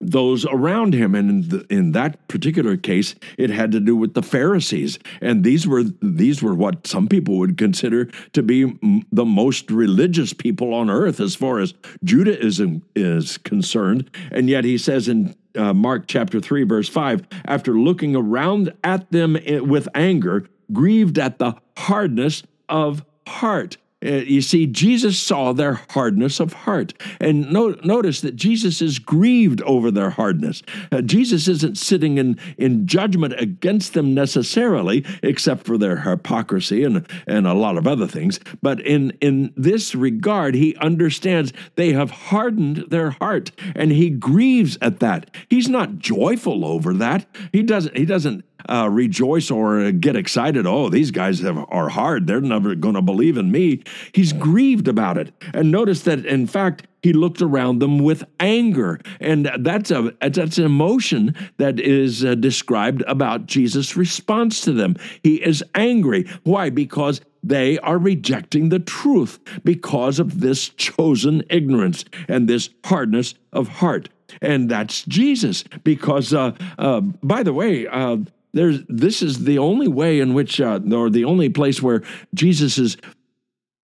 those 0.00 0.46
around 0.46 0.94
him. 0.94 1.14
And 1.14 1.30
in, 1.30 1.48
the, 1.48 1.66
in, 1.70 1.92
that 1.92 2.28
particular 2.28 2.76
case 2.76 3.14
it 3.36 3.50
had 3.50 3.72
to 3.72 3.80
do 3.80 3.96
with 3.96 4.14
the 4.14 4.22
pharisees. 4.22 4.98
And 5.20 5.44
these 5.44 5.66
were 5.66 5.84
these 6.00 6.42
were 6.42 6.54
what 6.54 6.86
some 6.86 7.08
people 7.08 7.38
would 7.38 7.56
consider 7.58 8.06
to 8.32 8.42
be 8.42 8.78
the 9.10 9.24
most 9.24 9.70
religious 9.70 10.32
people 10.32 10.72
on 10.72 10.88
earth 10.88 11.20
as 11.20 11.34
far 11.34 11.58
as 11.58 11.74
judaism 12.04 12.82
is 12.94 13.38
concerned. 13.38 14.10
And 14.30 14.48
yet 14.48 14.64
he 14.64 14.78
says 14.78 15.08
in 15.08 15.34
uh, 15.56 15.72
mark 15.72 16.06
chapter 16.06 16.40
3 16.40 16.62
verse 16.64 16.88
5 16.88 17.26
after 17.46 17.72
looking 17.72 18.14
around 18.14 18.72
at 18.84 19.10
them 19.10 19.36
eh, 19.36 19.58
with 19.58 19.88
anger 19.94 20.48
grieved 20.72 21.18
at 21.18 21.38
the 21.38 21.54
hardness 21.76 22.42
of 22.68 23.04
heart 23.26 23.78
you 24.00 24.40
see, 24.42 24.66
Jesus 24.66 25.18
saw 25.18 25.52
their 25.52 25.80
hardness 25.90 26.38
of 26.38 26.52
heart. 26.52 26.94
And 27.20 27.52
no, 27.52 27.70
notice 27.82 28.20
that 28.20 28.36
Jesus 28.36 28.80
is 28.80 28.98
grieved 29.00 29.60
over 29.62 29.90
their 29.90 30.10
hardness. 30.10 30.62
Uh, 30.92 31.02
Jesus 31.02 31.48
isn't 31.48 31.76
sitting 31.76 32.16
in, 32.16 32.38
in 32.56 32.86
judgment 32.86 33.34
against 33.38 33.94
them 33.94 34.14
necessarily, 34.14 35.04
except 35.22 35.66
for 35.66 35.76
their 35.76 35.96
hypocrisy 35.96 36.84
and, 36.84 37.06
and 37.26 37.46
a 37.46 37.54
lot 37.54 37.76
of 37.76 37.88
other 37.88 38.06
things. 38.06 38.38
But 38.62 38.80
in, 38.80 39.10
in 39.20 39.52
this 39.56 39.96
regard, 39.96 40.54
he 40.54 40.76
understands 40.76 41.52
they 41.74 41.92
have 41.92 42.10
hardened 42.10 42.84
their 42.90 43.10
heart, 43.10 43.50
and 43.74 43.90
he 43.90 44.10
grieves 44.10 44.78
at 44.80 45.00
that. 45.00 45.30
He's 45.50 45.68
not 45.68 45.98
joyful 45.98 46.64
over 46.64 46.94
that. 46.94 47.26
He 47.52 47.64
doesn't, 47.64 47.96
he 47.96 48.04
doesn't 48.04 48.44
uh, 48.68 48.88
rejoice 48.90 49.50
or 49.50 49.90
get 49.92 50.16
excited. 50.16 50.66
Oh, 50.66 50.88
these 50.88 51.10
guys 51.10 51.40
have, 51.40 51.58
are 51.68 51.88
hard. 51.88 52.26
They're 52.26 52.40
never 52.40 52.74
going 52.74 52.94
to 52.94 53.02
believe 53.02 53.36
in 53.36 53.50
me. 53.50 53.82
He's 54.12 54.32
grieved 54.32 54.88
about 54.88 55.18
it. 55.18 55.32
And 55.54 55.70
notice 55.70 56.02
that, 56.02 56.24
in 56.26 56.46
fact, 56.46 56.86
he 57.02 57.12
looked 57.12 57.40
around 57.40 57.78
them 57.78 57.98
with 57.98 58.24
anger. 58.40 59.00
And 59.20 59.50
that's, 59.60 59.90
a, 59.90 60.12
that's 60.20 60.58
an 60.58 60.64
emotion 60.64 61.34
that 61.58 61.78
is 61.80 62.24
uh, 62.24 62.34
described 62.34 63.02
about 63.06 63.46
Jesus' 63.46 63.96
response 63.96 64.60
to 64.62 64.72
them. 64.72 64.96
He 65.22 65.36
is 65.36 65.62
angry. 65.74 66.28
Why? 66.42 66.70
Because 66.70 67.20
they 67.42 67.78
are 67.78 67.98
rejecting 67.98 68.68
the 68.68 68.80
truth 68.80 69.38
because 69.64 70.18
of 70.18 70.40
this 70.40 70.68
chosen 70.70 71.44
ignorance 71.48 72.04
and 72.26 72.48
this 72.48 72.70
hardness 72.84 73.34
of 73.52 73.68
heart. 73.68 74.08
And 74.42 74.68
that's 74.68 75.04
Jesus, 75.04 75.64
because, 75.84 76.34
uh, 76.34 76.52
uh, 76.78 77.00
by 77.00 77.42
the 77.42 77.52
way, 77.52 77.86
uh, 77.86 78.18
there's 78.52 78.82
this 78.88 79.22
is 79.22 79.44
the 79.44 79.58
only 79.58 79.88
way 79.88 80.20
in 80.20 80.34
which 80.34 80.60
uh, 80.60 80.80
or 80.92 81.10
the 81.10 81.24
only 81.24 81.48
place 81.48 81.82
where 81.82 82.02
jesus's 82.34 82.96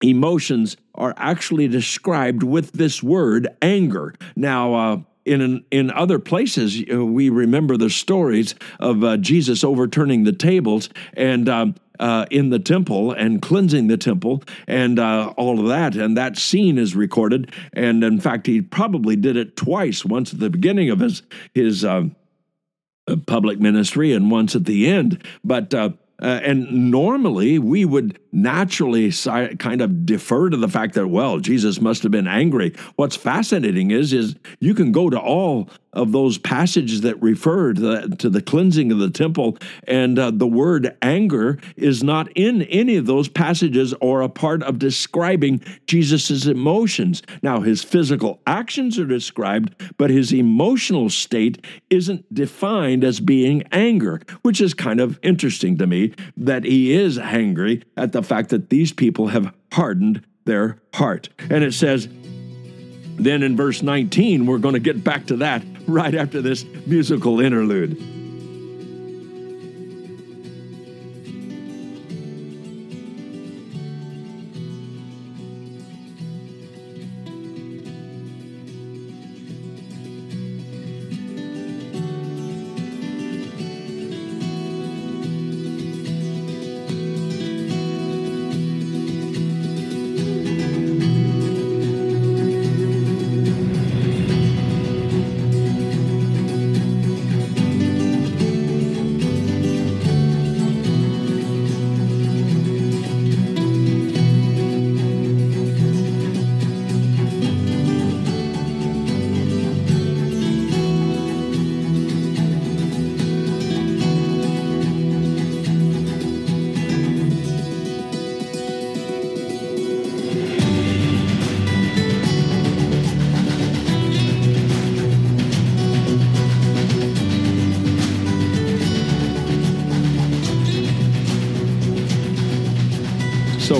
emotions 0.02 0.76
are 0.94 1.14
actually 1.16 1.68
described 1.68 2.42
with 2.42 2.72
this 2.72 3.02
word 3.02 3.48
anger 3.62 4.14
now 4.36 4.74
uh, 4.74 5.00
in 5.28 5.64
in 5.70 5.90
other 5.90 6.18
places, 6.18 6.82
we 6.88 7.28
remember 7.28 7.76
the 7.76 7.90
stories 7.90 8.54
of 8.80 9.04
uh, 9.04 9.16
Jesus 9.18 9.62
overturning 9.62 10.24
the 10.24 10.32
tables 10.32 10.88
and 11.12 11.48
um, 11.48 11.74
uh, 12.00 12.26
in 12.30 12.50
the 12.50 12.58
temple 12.58 13.12
and 13.12 13.42
cleansing 13.42 13.88
the 13.88 13.96
temple 13.96 14.42
and 14.66 14.98
uh, 14.98 15.32
all 15.36 15.60
of 15.60 15.68
that. 15.68 15.96
And 15.96 16.16
that 16.16 16.38
scene 16.38 16.78
is 16.78 16.94
recorded. 16.94 17.52
And 17.72 18.02
in 18.04 18.20
fact, 18.20 18.46
he 18.46 18.62
probably 18.62 19.16
did 19.16 19.36
it 19.36 19.56
twice. 19.56 20.04
Once 20.04 20.32
at 20.32 20.40
the 20.40 20.50
beginning 20.50 20.90
of 20.90 21.00
his 21.00 21.22
his 21.54 21.84
um, 21.84 22.14
public 23.16 23.60
ministry 23.60 24.12
and 24.12 24.30
once 24.30 24.54
at 24.54 24.64
the 24.64 24.86
end. 24.86 25.22
But 25.44 25.72
uh, 25.74 25.90
uh, 26.20 26.40
and 26.42 26.90
normally 26.90 27.58
we 27.58 27.84
would 27.84 28.18
naturally 28.32 29.10
si- 29.10 29.54
kind 29.56 29.80
of 29.80 30.04
defer 30.04 30.50
to 30.50 30.56
the 30.56 30.68
fact 30.68 30.94
that 30.94 31.06
well 31.06 31.38
jesus 31.38 31.80
must 31.80 32.02
have 32.02 32.10
been 32.10 32.26
angry 32.26 32.74
what's 32.96 33.16
fascinating 33.16 33.90
is 33.92 34.12
is 34.12 34.34
you 34.58 34.74
can 34.74 34.90
go 34.90 35.08
to 35.08 35.18
all 35.18 35.70
of 35.92 36.12
those 36.12 36.38
passages 36.38 37.00
that 37.00 37.20
refer 37.22 37.72
to 37.72 37.80
the, 37.80 38.16
to 38.16 38.30
the 38.30 38.42
cleansing 38.42 38.92
of 38.92 38.98
the 38.98 39.10
temple 39.10 39.56
and 39.86 40.18
uh, 40.18 40.30
the 40.30 40.46
word 40.46 40.96
anger 41.02 41.58
is 41.76 42.02
not 42.02 42.30
in 42.32 42.62
any 42.62 42.96
of 42.96 43.06
those 43.06 43.28
passages 43.28 43.94
or 44.00 44.20
a 44.20 44.28
part 44.28 44.62
of 44.62 44.78
describing 44.78 45.60
jesus's 45.86 46.46
emotions 46.46 47.22
now 47.42 47.60
his 47.60 47.82
physical 47.82 48.40
actions 48.46 48.98
are 48.98 49.06
described 49.06 49.74
but 49.96 50.10
his 50.10 50.32
emotional 50.32 51.08
state 51.08 51.64
isn't 51.90 52.32
defined 52.34 53.02
as 53.02 53.20
being 53.20 53.62
anger 53.72 54.20
which 54.42 54.60
is 54.60 54.74
kind 54.74 55.00
of 55.00 55.18
interesting 55.22 55.76
to 55.78 55.86
me 55.86 56.12
that 56.36 56.64
he 56.64 56.92
is 56.92 57.18
angry 57.18 57.82
at 57.96 58.12
the 58.12 58.22
fact 58.22 58.50
that 58.50 58.70
these 58.70 58.92
people 58.92 59.28
have 59.28 59.52
hardened 59.72 60.24
their 60.44 60.78
heart. 60.94 61.28
And 61.50 61.62
it 61.62 61.74
says, 61.74 62.08
then 63.16 63.42
in 63.42 63.56
verse 63.56 63.82
19, 63.82 64.46
we're 64.46 64.58
going 64.58 64.74
to 64.74 64.80
get 64.80 65.04
back 65.04 65.26
to 65.26 65.36
that 65.36 65.62
right 65.88 66.14
after 66.14 66.40
this 66.40 66.64
musical 66.86 67.40
interlude. 67.40 68.17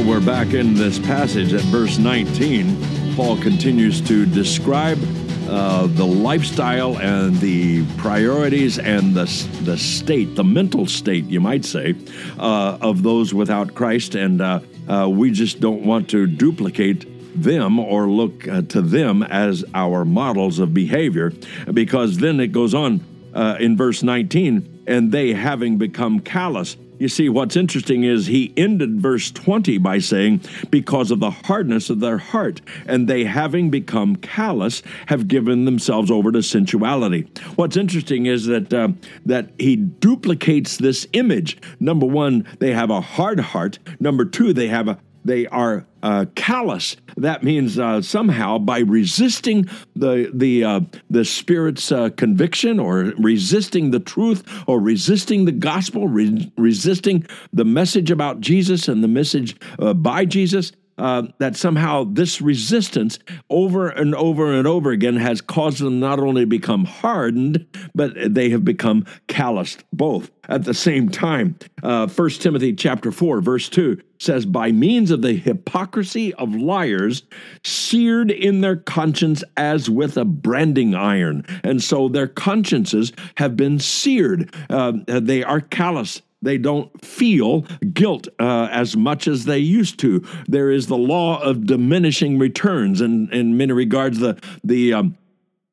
We're 0.08 0.20
back 0.20 0.54
in 0.54 0.72
this 0.72 0.98
passage 0.98 1.52
at 1.52 1.60
verse 1.64 1.98
19. 1.98 3.14
Paul 3.14 3.36
continues 3.36 4.00
to 4.08 4.24
describe 4.24 4.98
uh, 5.46 5.86
the 5.86 6.06
lifestyle 6.06 6.96
and 6.96 7.36
the 7.40 7.84
priorities 7.98 8.78
and 8.78 9.14
the, 9.14 9.26
the 9.64 9.76
state, 9.76 10.34
the 10.34 10.42
mental 10.42 10.86
state, 10.86 11.26
you 11.26 11.40
might 11.40 11.62
say, 11.66 11.94
uh, 12.38 12.78
of 12.80 13.02
those 13.02 13.34
without 13.34 13.74
Christ. 13.74 14.14
And 14.14 14.40
uh, 14.40 14.60
uh 14.88 15.10
we 15.10 15.30
just 15.30 15.60
don't 15.60 15.84
want 15.84 16.08
to 16.08 16.26
duplicate 16.26 17.04
them 17.42 17.78
or 17.78 18.08
look 18.08 18.48
uh, 18.48 18.62
to 18.62 18.80
them 18.80 19.22
as 19.22 19.62
our 19.74 20.06
models 20.06 20.58
of 20.58 20.72
behavior 20.72 21.34
because 21.70 22.16
then 22.16 22.40
it 22.40 22.48
goes 22.48 22.72
on 22.72 23.04
uh, 23.34 23.58
in 23.60 23.76
verse 23.76 24.02
19 24.02 24.84
and 24.86 25.12
they 25.12 25.34
having 25.34 25.76
become 25.76 26.18
callous 26.20 26.78
You 26.98 27.08
see, 27.08 27.28
what's 27.28 27.56
interesting 27.56 28.04
is 28.04 28.26
he 28.26 28.52
ended 28.56 29.00
verse 29.00 29.30
20 29.30 29.78
by 29.78 29.98
saying, 29.98 30.42
Because 30.70 31.10
of 31.10 31.20
the 31.20 31.30
hardness 31.30 31.90
of 31.90 32.00
their 32.00 32.18
heart, 32.18 32.60
and 32.86 33.08
they 33.08 33.24
having 33.24 33.70
become 33.70 34.16
callous, 34.16 34.82
have 35.06 35.28
given 35.28 35.64
themselves 35.64 36.10
over 36.10 36.32
to 36.32 36.42
sensuality. 36.42 37.28
What's 37.56 37.76
interesting 37.76 38.26
is 38.26 38.46
that, 38.46 38.72
uh, 38.72 38.88
that 39.26 39.50
he 39.58 39.76
duplicates 39.76 40.76
this 40.76 41.06
image. 41.12 41.58
Number 41.78 42.06
one, 42.06 42.46
they 42.58 42.72
have 42.72 42.90
a 42.90 43.00
hard 43.00 43.40
heart. 43.40 43.78
Number 44.00 44.24
two, 44.24 44.52
they 44.52 44.68
have 44.68 44.88
a 44.88 44.98
they 45.24 45.46
are 45.46 45.86
uh, 46.02 46.26
callous. 46.34 46.96
That 47.16 47.42
means 47.42 47.78
uh, 47.78 48.02
somehow 48.02 48.58
by 48.58 48.80
resisting 48.80 49.68
the 49.96 50.30
the 50.32 50.64
uh, 50.64 50.80
the 51.10 51.24
Spirit's 51.24 51.90
uh, 51.90 52.10
conviction, 52.10 52.78
or 52.78 53.12
resisting 53.18 53.90
the 53.90 54.00
truth, 54.00 54.44
or 54.66 54.80
resisting 54.80 55.44
the 55.44 55.52
gospel, 55.52 56.06
re- 56.06 56.52
resisting 56.56 57.26
the 57.52 57.64
message 57.64 58.10
about 58.10 58.40
Jesus 58.40 58.88
and 58.88 59.02
the 59.02 59.08
message 59.08 59.56
uh, 59.78 59.92
by 59.94 60.24
Jesus, 60.24 60.72
uh, 60.98 61.22
that 61.38 61.56
somehow 61.56 62.04
this 62.04 62.40
resistance 62.40 63.18
over 63.48 63.88
and 63.88 64.14
over 64.14 64.52
and 64.52 64.66
over 64.66 64.90
again 64.90 65.16
has 65.16 65.40
caused 65.40 65.78
them 65.78 66.00
not 66.00 66.18
only 66.18 66.42
to 66.42 66.46
become 66.46 66.84
hardened, 66.84 67.66
but 67.94 68.12
they 68.34 68.50
have 68.50 68.64
become 68.64 69.04
calloused 69.28 69.84
both 69.92 70.30
at 70.48 70.64
the 70.64 70.74
same 70.74 71.08
time. 71.08 71.56
Uh, 71.82 72.06
1 72.06 72.30
Timothy 72.30 72.74
chapter 72.74 73.12
4, 73.12 73.40
verse 73.40 73.68
2 73.68 74.00
says, 74.18 74.46
By 74.46 74.72
means 74.72 75.10
of 75.10 75.22
the 75.22 75.34
hypocrisy 75.34 76.34
of 76.34 76.54
liars, 76.54 77.22
seared 77.64 78.30
in 78.30 78.60
their 78.60 78.76
conscience 78.76 79.44
as 79.56 79.88
with 79.88 80.16
a 80.16 80.24
branding 80.24 80.94
iron. 80.94 81.44
And 81.62 81.82
so 81.82 82.08
their 82.08 82.26
consciences 82.26 83.12
have 83.36 83.56
been 83.56 83.78
seared. 83.78 84.54
Uh, 84.68 84.92
they 85.06 85.44
are 85.44 85.60
callous 85.60 86.22
they 86.42 86.58
don't 86.58 87.04
feel 87.04 87.62
guilt 87.92 88.28
uh, 88.38 88.68
as 88.70 88.96
much 88.96 89.26
as 89.26 89.44
they 89.44 89.58
used 89.58 89.98
to. 90.00 90.24
There 90.46 90.70
is 90.70 90.86
the 90.86 90.96
law 90.96 91.40
of 91.42 91.66
diminishing 91.66 92.38
returns, 92.38 93.00
and 93.00 93.32
in 93.32 93.56
many 93.56 93.72
regards, 93.72 94.18
the 94.18 94.40
the 94.62 94.94
um, 94.94 95.16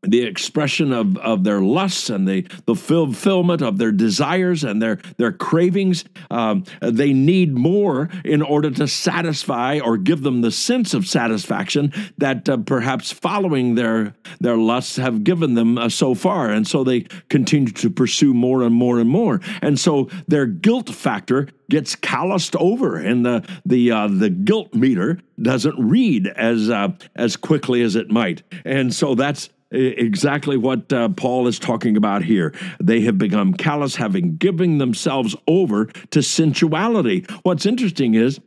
the 0.07 0.23
expression 0.23 0.93
of, 0.93 1.17
of 1.17 1.43
their 1.43 1.61
lusts 1.61 2.09
and 2.09 2.27
the, 2.27 2.47
the 2.65 2.75
fulfillment 2.75 3.61
of 3.61 3.77
their 3.77 3.91
desires 3.91 4.63
and 4.63 4.81
their, 4.81 4.99
their 5.17 5.31
cravings. 5.31 6.05
Um, 6.29 6.63
they 6.81 7.13
need 7.13 7.57
more 7.57 8.09
in 8.23 8.41
order 8.41 8.71
to 8.71 8.87
satisfy 8.87 9.79
or 9.79 9.97
give 9.97 10.21
them 10.21 10.41
the 10.41 10.51
sense 10.51 10.93
of 10.93 11.07
satisfaction 11.07 11.93
that 12.17 12.47
uh, 12.49 12.57
perhaps 12.57 13.11
following 13.11 13.75
their, 13.75 14.15
their 14.39 14.57
lusts 14.57 14.97
have 14.97 15.23
given 15.23 15.55
them 15.55 15.77
uh, 15.77 15.89
so 15.89 16.15
far. 16.15 16.49
And 16.49 16.67
so 16.67 16.83
they 16.83 17.01
continue 17.29 17.71
to 17.73 17.89
pursue 17.89 18.33
more 18.33 18.63
and 18.63 18.73
more 18.73 18.99
and 18.99 19.09
more. 19.09 19.41
And 19.61 19.79
so 19.79 20.09
their 20.27 20.45
guilt 20.45 20.89
factor 20.89 21.47
gets 21.69 21.95
calloused 21.95 22.55
over, 22.57 22.97
and 22.97 23.25
the 23.25 23.47
the 23.65 23.91
uh, 23.91 24.07
the 24.07 24.29
guilt 24.29 24.73
meter 24.73 25.19
doesn't 25.41 25.75
read 25.77 26.27
as 26.27 26.69
uh, 26.69 26.89
as 27.15 27.35
quickly 27.35 27.81
as 27.81 27.95
it 27.95 28.09
might. 28.09 28.43
And 28.63 28.93
so 28.93 29.15
that's 29.15 29.49
exactly 29.71 30.57
what 30.57 30.91
uh, 30.93 31.09
Paul 31.09 31.47
is 31.47 31.59
talking 31.59 31.97
about 31.97 32.23
here. 32.23 32.53
They 32.81 33.01
have 33.01 33.17
become 33.17 33.53
callous, 33.53 33.95
having 33.95 34.37
given 34.37 34.77
themselves 34.77 35.35
over 35.47 35.85
to 36.11 36.21
sensuality. 36.21 37.25
What's 37.43 37.65
interesting 37.65 38.15
is 38.15 38.39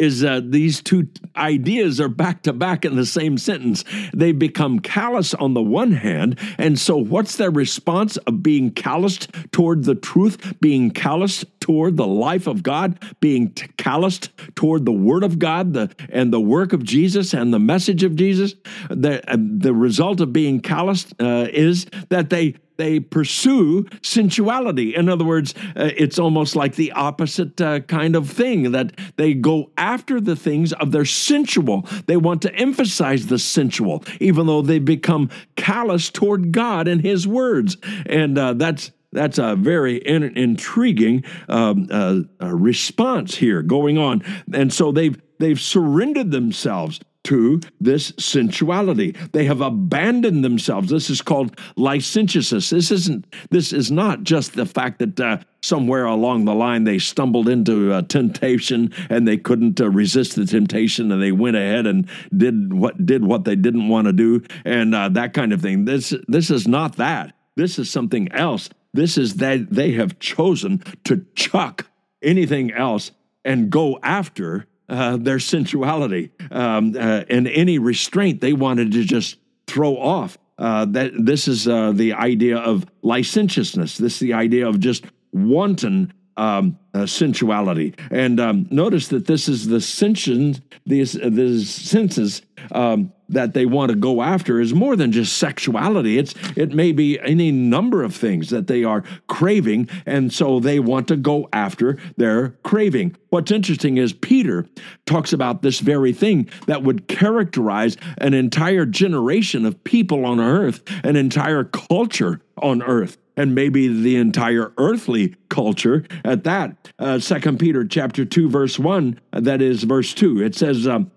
is 0.00 0.24
uh, 0.24 0.40
these 0.42 0.82
two 0.82 1.08
ideas 1.36 2.00
are 2.00 2.08
back 2.08 2.42
to 2.42 2.52
back 2.52 2.84
in 2.84 2.96
the 2.96 3.04
same 3.04 3.36
sentence. 3.36 3.84
They 4.14 4.32
become 4.32 4.78
callous 4.80 5.34
on 5.34 5.52
the 5.54 5.62
one 5.62 5.92
hand, 5.92 6.38
and 6.58 6.78
so 6.78 6.96
what's 6.96 7.36
their 7.36 7.50
response 7.50 8.16
of 8.16 8.42
being 8.42 8.70
calloused 8.70 9.30
toward 9.52 9.84
the 9.84 9.94
truth, 9.94 10.58
being 10.60 10.90
calloused 10.90 11.44
toward 11.60 11.98
the 11.98 12.06
life 12.06 12.46
of 12.46 12.62
God, 12.62 12.98
being 13.20 13.50
t- 13.50 13.66
calloused 13.76 14.30
toward 14.54 14.86
the 14.86 14.92
Word 14.92 15.22
of 15.22 15.38
God, 15.38 15.74
the 15.74 15.94
and 16.08 16.32
the 16.32 16.40
work 16.40 16.72
of 16.72 16.82
Jesus 16.82 17.34
and 17.34 17.52
the 17.52 17.58
message 17.58 18.02
of 18.02 18.16
Jesus? 18.16 18.54
The 18.88 19.22
uh, 19.30 19.36
the 19.38 19.74
result 19.74 20.20
of 20.20 20.32
being 20.32 20.60
calloused 20.60 21.14
uh, 21.20 21.46
is 21.52 21.86
that 22.08 22.30
they 22.30 22.54
they 22.80 22.98
pursue 22.98 23.86
sensuality. 24.02 24.94
In 24.94 25.08
other 25.10 25.24
words, 25.24 25.54
uh, 25.76 25.90
it's 25.96 26.18
almost 26.18 26.56
like 26.56 26.76
the 26.76 26.92
opposite 26.92 27.60
uh, 27.60 27.80
kind 27.80 28.16
of 28.16 28.30
thing 28.30 28.72
that 28.72 28.98
they 29.16 29.34
go 29.34 29.70
after 29.76 30.18
the 30.20 30.34
things 30.34 30.72
of 30.72 30.90
their 30.90 31.04
sensual. 31.04 31.86
They 32.06 32.16
want 32.16 32.40
to 32.42 32.54
emphasize 32.54 33.26
the 33.26 33.38
sensual, 33.38 34.02
even 34.18 34.46
though 34.46 34.62
they 34.62 34.78
become 34.78 35.28
callous 35.56 36.10
toward 36.10 36.52
God 36.52 36.88
and 36.88 37.02
His 37.02 37.28
words. 37.28 37.76
And 38.06 38.38
uh, 38.38 38.54
that's 38.54 38.92
that's 39.12 39.38
a 39.38 39.56
very 39.56 39.96
in- 39.96 40.36
intriguing 40.36 41.24
um, 41.48 41.88
uh, 41.90 42.22
response 42.40 43.34
here 43.34 43.60
going 43.60 43.98
on, 43.98 44.22
and 44.54 44.72
so 44.72 44.92
they've 44.92 45.20
they've 45.38 45.60
surrendered 45.60 46.30
themselves 46.30 47.00
to 47.24 47.60
this 47.80 48.12
sensuality. 48.18 49.14
They 49.32 49.44
have 49.44 49.60
abandoned 49.60 50.44
themselves. 50.44 50.90
This 50.90 51.10
is 51.10 51.22
called 51.22 51.58
licentiousness. 51.76 52.70
This 52.70 52.90
isn't. 52.90 53.26
This 53.50 53.72
is 53.72 53.90
not 53.90 54.22
just 54.22 54.54
the 54.54 54.66
fact 54.66 54.98
that 55.00 55.20
uh, 55.20 55.38
somewhere 55.62 56.06
along 56.06 56.44
the 56.44 56.54
line 56.54 56.84
they 56.84 56.98
stumbled 56.98 57.48
into 57.48 57.94
a 57.94 58.02
temptation 58.02 58.92
and 59.10 59.28
they 59.28 59.36
couldn't 59.36 59.80
uh, 59.80 59.90
resist 59.90 60.36
the 60.36 60.46
temptation 60.46 61.12
and 61.12 61.22
they 61.22 61.32
went 61.32 61.56
ahead 61.56 61.86
and 61.86 62.08
did 62.36 62.72
what 62.72 63.04
did 63.04 63.24
what 63.24 63.44
they 63.44 63.56
didn't 63.56 63.88
want 63.88 64.06
to 64.06 64.12
do 64.12 64.42
and 64.64 64.94
uh, 64.94 65.08
that 65.08 65.34
kind 65.34 65.52
of 65.52 65.60
thing. 65.60 65.84
This 65.84 66.14
this 66.26 66.50
is 66.50 66.66
not 66.66 66.96
that. 66.96 67.34
This 67.56 67.78
is 67.78 67.90
something 67.90 68.32
else. 68.32 68.70
This 68.92 69.18
is 69.18 69.34
that 69.36 69.70
they 69.70 69.92
have 69.92 70.18
chosen 70.18 70.82
to 71.04 71.24
chuck 71.34 71.86
anything 72.22 72.72
else 72.72 73.12
and 73.44 73.70
go 73.70 73.98
after 74.02 74.66
uh, 74.90 75.16
their 75.16 75.38
sensuality 75.38 76.30
um, 76.50 76.96
uh, 76.96 77.24
and 77.30 77.46
any 77.48 77.78
restraint 77.78 78.40
they 78.40 78.52
wanted 78.52 78.92
to 78.92 79.04
just 79.04 79.38
throw 79.66 79.96
off. 79.96 80.36
Uh, 80.58 80.84
that 80.84 81.12
this 81.16 81.48
is 81.48 81.66
uh, 81.66 81.90
the 81.92 82.12
idea 82.12 82.58
of 82.58 82.84
licentiousness. 83.00 83.96
This 83.96 84.14
is 84.14 84.18
the 84.18 84.34
idea 84.34 84.68
of 84.68 84.78
just 84.78 85.04
wanton 85.32 86.12
um, 86.40 86.78
uh, 86.94 87.04
sensuality. 87.04 87.94
And 88.10 88.40
um, 88.40 88.66
notice 88.70 89.08
that 89.08 89.26
this 89.26 89.46
is 89.46 89.66
the 89.66 89.80
senses, 89.80 90.62
these, 90.86 91.12
the 91.12 91.62
senses 91.62 92.40
um, 92.72 93.12
that 93.28 93.52
they 93.52 93.66
want 93.66 93.90
to 93.90 93.96
go 93.96 94.22
after 94.22 94.58
is 94.58 94.72
more 94.72 94.96
than 94.96 95.12
just 95.12 95.36
sexuality. 95.36 96.16
It's 96.16 96.34
it 96.56 96.72
may 96.72 96.92
be 96.92 97.20
any 97.20 97.52
number 97.52 98.02
of 98.02 98.16
things 98.16 98.48
that 98.48 98.68
they 98.68 98.84
are 98.84 99.04
craving, 99.28 99.90
and 100.06 100.32
so 100.32 100.60
they 100.60 100.80
want 100.80 101.08
to 101.08 101.16
go 101.16 101.46
after 101.52 101.98
their 102.16 102.50
craving. 102.64 103.16
What's 103.28 103.52
interesting 103.52 103.98
is 103.98 104.14
Peter 104.14 104.66
talks 105.04 105.34
about 105.34 105.60
this 105.60 105.80
very 105.80 106.14
thing 106.14 106.48
that 106.66 106.82
would 106.82 107.06
characterize 107.06 107.98
an 108.18 108.32
entire 108.32 108.86
generation 108.86 109.66
of 109.66 109.84
people 109.84 110.24
on 110.24 110.40
earth, 110.40 110.82
an 111.04 111.16
entire 111.16 111.64
culture 111.64 112.40
on 112.56 112.82
earth 112.82 113.18
and 113.36 113.54
maybe 113.54 113.88
the 113.88 114.16
entire 114.16 114.72
earthly 114.78 115.36
culture 115.48 116.04
at 116.24 116.44
that. 116.44 116.92
Uh, 116.98 117.18
Second 117.18 117.58
Peter 117.58 117.84
chapter 117.84 118.24
2, 118.24 118.48
verse 118.48 118.78
1, 118.78 119.20
that 119.32 119.62
is 119.62 119.84
verse 119.84 120.14
2. 120.14 120.42
It 120.42 120.54
says, 120.54 120.86
um, 120.86 121.10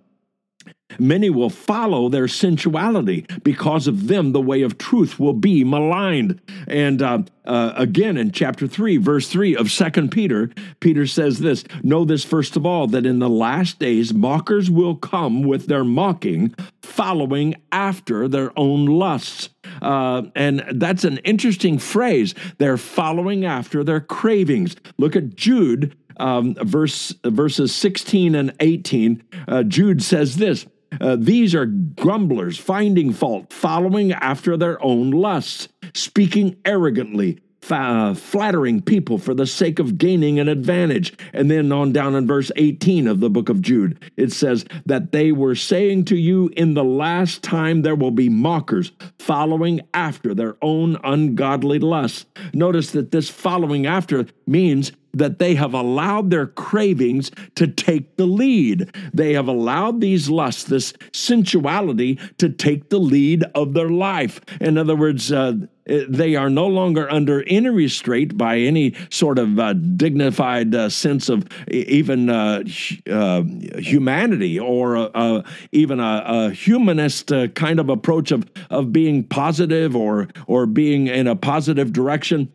Many 1.00 1.30
will 1.30 1.50
follow 1.50 2.10
their 2.10 2.28
sensuality. 2.28 3.26
Because 3.44 3.88
of 3.88 4.08
them, 4.08 4.32
the 4.32 4.42
way 4.42 4.62
of 4.62 4.78
truth 4.78 5.20
will 5.20 5.34
be 5.34 5.64
maligned. 5.64 6.40
And 6.68 7.02
uh, 7.02 7.20
uh, 7.46 7.74
again, 7.76 8.18
in 8.18 8.32
chapter 8.32 8.68
3, 8.68 8.98
verse 8.98 9.28
3 9.28 9.56
of 9.56 9.72
Second 9.72 10.12
Peter, 10.12 10.52
Peter 10.80 11.08
says 11.08 11.40
this 11.40 11.64
Know 11.82 12.06
this 12.06 12.24
first 12.24 12.56
of 12.56 12.66
all, 12.66 12.88
that 12.88 13.06
in 13.06 13.20
the 13.20 13.30
last 13.30 13.80
days 13.80 14.14
mockers 14.14 14.70
will 14.70 14.96
come 14.96 15.44
with 15.44 15.68
their 15.68 15.84
mocking, 15.84 16.54
following 16.82 17.56
after 17.72 18.28
their 18.28 18.58
own 18.58 18.86
lusts. 18.86 19.50
Uh, 19.82 20.24
and 20.36 20.64
that's 20.76 21.04
an 21.04 21.18
interesting 21.20 21.80
phrase. 21.80 22.36
They're 22.58 22.78
following 22.78 23.46
after 23.46 23.84
their 23.84 24.02
cravings. 24.02 24.76
Look 24.98 25.16
at 25.16 25.36
Jude 25.36 25.96
um, 26.18 26.56
verse 26.56 27.14
verses 27.24 27.74
16 27.74 28.36
and 28.36 28.54
18, 28.60 29.24
uh, 29.48 29.64
Jude 29.64 30.04
says 30.04 30.38
this 30.38 30.66
uh, 31.02 31.18
These 31.20 31.56
are 31.56 31.66
grumblers, 31.66 32.58
finding 32.58 33.14
fault, 33.14 33.52
following 33.52 34.12
after 34.12 34.58
their 34.58 34.84
own 34.84 35.12
lusts, 35.12 35.68
speaking 35.94 36.56
arrogantly, 36.66 37.40
uh, 37.70 38.14
flattering 38.14 38.82
people 38.82 39.18
for 39.18 39.34
the 39.34 39.48
sake 39.48 39.80
of 39.80 39.98
gaining 39.98 40.40
an 40.40 40.48
advantage. 40.48 41.14
And 41.34 41.50
then 41.50 41.72
on 41.72 41.92
down 41.92 42.16
in 42.16 42.28
verse 42.28 42.52
18 42.56 43.08
of 43.08 43.20
the 43.20 43.30
book 43.30 43.50
of 43.50 43.62
Jude, 43.62 44.12
it 44.18 44.32
says 44.32 44.66
that 44.86 45.12
they 45.12 45.32
were 45.32 45.56
saying 45.56 46.06
to 46.06 46.18
you, 46.18 46.50
In 46.58 46.74
the 46.74 46.84
last 46.84 47.44
time 47.44 47.82
there 47.82 47.96
will 47.96 48.12
be 48.12 48.30
mockers 48.30 48.92
following 49.20 49.82
after 49.94 50.34
their 50.34 50.58
own 50.62 50.98
ungodly 51.04 51.80
lusts. 51.80 52.26
Notice 52.54 52.92
that 52.92 53.12
this 53.12 53.30
following 53.30 53.86
after 53.86 54.26
means 54.46 54.92
that 55.14 55.40
they 55.40 55.56
have 55.56 55.74
allowed 55.74 56.30
their 56.30 56.48
cravings 56.48 57.32
to 57.56 57.68
take 57.68 58.16
the 58.18 58.26
lead. 58.26 58.94
They 59.14 59.34
have 59.34 59.48
allowed 59.48 60.02
these 60.02 60.30
lusts, 60.30 60.64
this 60.64 60.94
sensuality, 61.14 62.20
to 62.40 62.50
take 62.50 62.90
the 62.90 63.00
lead 63.00 63.44
of 63.56 63.74
their 63.74 63.90
life. 63.90 64.42
In 64.60 64.78
other 64.78 64.96
words, 64.96 65.32
uh, 65.32 65.54
they 65.86 66.36
are 66.36 66.50
no 66.50 66.68
longer 66.68 67.10
under 67.12 67.44
any 67.48 67.70
restraint 67.70 68.38
by 68.38 68.58
any 68.58 68.94
sort 69.10 69.38
of 69.38 69.60
uh, 69.60 69.74
dignified 69.74 70.74
uh, 70.74 70.90
sense 70.90 71.30
of 71.30 71.48
even 71.70 72.30
uh, 72.30 72.64
uh 73.10 73.44
humanity 73.78 74.60
or 74.60 74.96
uh, 74.96 75.04
uh, 75.14 75.44
even 75.72 76.00
a, 76.00 76.24
a 76.26 76.50
humanist 76.52 77.32
kind 77.56 77.80
of 77.80 77.90
approach 77.90 78.32
of, 78.32 78.50
of 78.70 78.94
being 78.94 79.24
positive 79.24 79.96
or, 79.96 80.28
or 80.48 80.66
being 80.66 81.08
in 81.08 81.28
a 81.28 81.36
positive 81.36 81.92
direction 81.92 82.52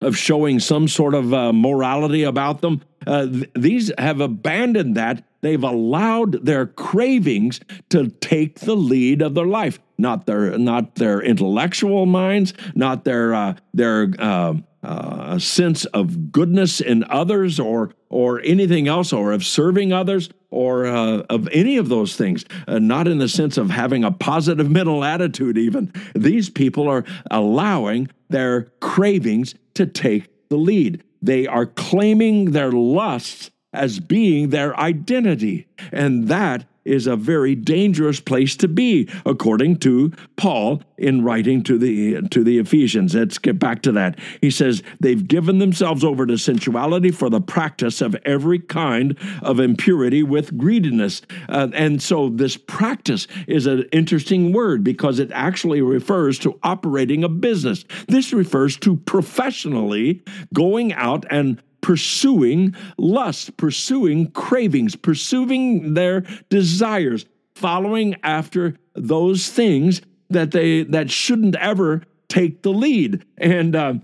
of 0.00 0.16
showing 0.16 0.60
some 0.60 0.88
sort 0.88 1.14
of 1.14 1.32
uh, 1.32 1.52
morality 1.52 2.22
about 2.22 2.60
them. 2.60 2.82
Uh, 3.06 3.26
th- 3.26 3.50
these 3.54 3.92
have 3.98 4.20
abandoned 4.20 4.94
that. 4.96 5.24
They've 5.40 5.62
allowed 5.62 6.44
their 6.44 6.66
cravings 6.66 7.60
to 7.90 8.08
take 8.08 8.60
the 8.60 8.74
lead 8.74 9.22
of 9.22 9.34
their 9.34 9.46
life, 9.46 9.80
not 9.98 10.26
their 10.26 10.58
not 10.58 10.96
their 10.96 11.20
intellectual 11.20 12.06
minds, 12.06 12.54
not 12.74 13.04
their 13.04 13.34
uh, 13.34 13.54
their 13.74 14.12
uh, 14.18 14.54
uh, 14.82 15.38
sense 15.38 15.84
of 15.86 16.32
goodness 16.32 16.80
in 16.80 17.04
others, 17.04 17.58
or 17.58 17.92
or 18.08 18.40
anything 18.42 18.88
else, 18.88 19.12
or 19.12 19.32
of 19.32 19.44
serving 19.44 19.92
others, 19.92 20.30
or 20.50 20.86
uh, 20.86 21.18
of 21.30 21.48
any 21.48 21.76
of 21.76 21.88
those 21.88 22.16
things. 22.16 22.44
not 22.68 23.08
in 23.08 23.18
the 23.18 23.28
sense 23.28 23.56
of 23.56 23.70
having 23.70 24.04
a 24.04 24.10
positive 24.10 24.70
mental 24.70 25.04
attitude. 25.04 25.58
Even 25.58 25.92
these 26.14 26.50
people 26.50 26.88
are 26.88 27.04
allowing 27.30 28.08
their 28.28 28.62
cravings 28.80 29.54
to 29.74 29.86
take 29.86 30.48
the 30.48 30.56
lead. 30.56 31.02
They 31.22 31.46
are 31.46 31.66
claiming 31.66 32.52
their 32.52 32.70
lusts 32.70 33.50
as 33.76 34.00
being 34.00 34.50
their 34.50 34.78
identity. 34.78 35.66
And 35.92 36.28
that 36.28 36.64
is 36.86 37.06
a 37.06 37.16
very 37.16 37.54
dangerous 37.54 38.20
place 38.20 38.56
to 38.56 38.68
be, 38.68 39.08
according 39.26 39.76
to 39.76 40.12
Paul 40.36 40.82
in 40.96 41.22
writing 41.22 41.62
to 41.64 41.76
the 41.76 42.22
to 42.28 42.44
the 42.44 42.58
Ephesians. 42.58 43.14
Let's 43.14 43.38
get 43.38 43.58
back 43.58 43.82
to 43.82 43.92
that. 43.92 44.18
He 44.40 44.50
says 44.50 44.82
they've 45.00 45.26
given 45.26 45.58
themselves 45.58 46.04
over 46.04 46.24
to 46.24 46.34
sensuality 46.34 47.10
for 47.10 47.28
the 47.28 47.40
practice 47.40 48.00
of 48.00 48.16
every 48.24 48.60
kind 48.60 49.18
of 49.42 49.60
impurity 49.60 50.22
with 50.22 50.56
greediness. 50.56 51.22
Uh, 51.48 51.68
and 51.74 52.00
so 52.00 52.30
this 52.30 52.56
practice 52.56 53.26
is 53.46 53.66
an 53.66 53.84
interesting 53.92 54.52
word 54.52 54.84
because 54.84 55.18
it 55.18 55.30
actually 55.32 55.82
refers 55.82 56.38
to 56.38 56.58
operating 56.62 57.24
a 57.24 57.28
business. 57.28 57.84
This 58.06 58.32
refers 58.32 58.76
to 58.78 58.96
professionally 58.96 60.22
going 60.54 60.92
out 60.92 61.26
and 61.30 61.60
pursuing 61.86 62.74
lust, 62.98 63.56
pursuing 63.56 64.28
cravings, 64.32 64.96
pursuing 64.96 65.94
their 65.94 66.22
desires, 66.50 67.26
following 67.54 68.16
after 68.24 68.74
those 68.96 69.48
things 69.50 70.02
that 70.28 70.50
they 70.50 70.82
that 70.82 71.08
shouldn't 71.12 71.54
ever 71.54 72.02
take 72.26 72.62
the 72.62 72.72
lead. 72.72 73.24
And 73.38 73.76
uh, 73.76 73.94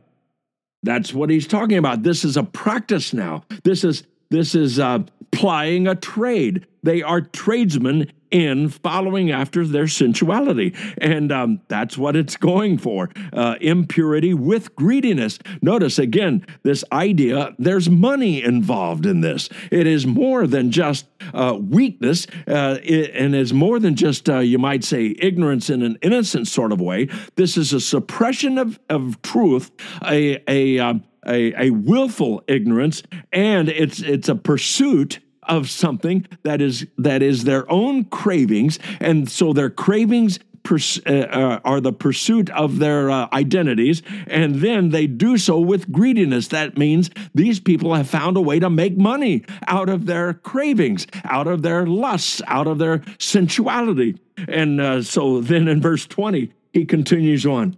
that's 0.84 1.12
what 1.12 1.28
he's 1.28 1.48
talking 1.48 1.76
about. 1.76 2.04
This 2.04 2.24
is 2.24 2.36
a 2.36 2.44
practice 2.44 3.12
now. 3.12 3.42
This 3.64 3.82
is 3.82 4.04
this 4.32 4.54
is 4.54 4.78
uh, 4.78 5.00
plying 5.30 5.86
a 5.86 5.94
trade. 5.94 6.66
They 6.82 7.02
are 7.02 7.20
tradesmen 7.20 8.10
in 8.30 8.70
following 8.70 9.30
after 9.30 9.66
their 9.66 9.86
sensuality. 9.86 10.74
And 10.98 11.30
um, 11.30 11.60
that's 11.68 11.98
what 11.98 12.16
it's 12.16 12.36
going 12.36 12.78
for 12.78 13.10
uh, 13.32 13.56
impurity 13.60 14.32
with 14.32 14.74
greediness. 14.74 15.38
Notice 15.60 15.98
again, 15.98 16.44
this 16.62 16.82
idea 16.90 17.54
there's 17.58 17.90
money 17.90 18.42
involved 18.42 19.04
in 19.04 19.20
this. 19.20 19.50
It 19.70 19.86
is 19.86 20.06
more 20.06 20.46
than 20.46 20.70
just 20.70 21.06
uh, 21.34 21.58
weakness, 21.60 22.26
uh, 22.48 22.78
it, 22.82 23.10
and 23.14 23.34
is 23.34 23.52
more 23.52 23.78
than 23.78 23.94
just, 23.94 24.28
uh, 24.30 24.38
you 24.38 24.58
might 24.58 24.82
say, 24.82 25.14
ignorance 25.18 25.68
in 25.68 25.82
an 25.82 25.98
innocent 26.00 26.48
sort 26.48 26.72
of 26.72 26.80
way. 26.80 27.08
This 27.36 27.58
is 27.58 27.74
a 27.74 27.80
suppression 27.80 28.56
of, 28.56 28.80
of 28.88 29.20
truth, 29.20 29.70
a, 30.02 30.42
a, 30.48 30.78
um, 30.78 31.04
a, 31.26 31.66
a 31.66 31.70
willful 31.70 32.42
ignorance, 32.48 33.02
and 33.32 33.68
it's, 33.68 34.00
it's 34.00 34.28
a 34.28 34.34
pursuit 34.34 35.20
of 35.44 35.68
something 35.68 36.26
that 36.44 36.60
is 36.60 36.86
that 36.98 37.20
is 37.20 37.42
their 37.42 37.70
own 37.70 38.04
cravings 38.04 38.78
and 39.00 39.28
so 39.28 39.52
their 39.52 39.70
cravings 39.70 40.38
Pers- 40.62 41.00
uh, 41.06 41.10
uh, 41.10 41.60
are 41.64 41.80
the 41.80 41.92
pursuit 41.92 42.48
of 42.50 42.78
their 42.78 43.10
uh, 43.10 43.28
identities, 43.32 44.00
and 44.28 44.56
then 44.56 44.90
they 44.90 45.08
do 45.08 45.36
so 45.36 45.58
with 45.58 45.90
greediness. 45.90 46.46
That 46.48 46.78
means 46.78 47.10
these 47.34 47.58
people 47.58 47.92
have 47.94 48.08
found 48.08 48.36
a 48.36 48.40
way 48.40 48.60
to 48.60 48.70
make 48.70 48.96
money 48.96 49.44
out 49.66 49.88
of 49.88 50.06
their 50.06 50.34
cravings, 50.34 51.08
out 51.24 51.48
of 51.48 51.62
their 51.62 51.84
lusts, 51.84 52.40
out 52.46 52.68
of 52.68 52.78
their 52.78 53.02
sensuality. 53.18 54.20
And 54.46 54.80
uh, 54.80 55.02
so 55.02 55.40
then 55.40 55.66
in 55.66 55.80
verse 55.80 56.06
20, 56.06 56.52
he 56.72 56.84
continues 56.84 57.44
on. 57.44 57.76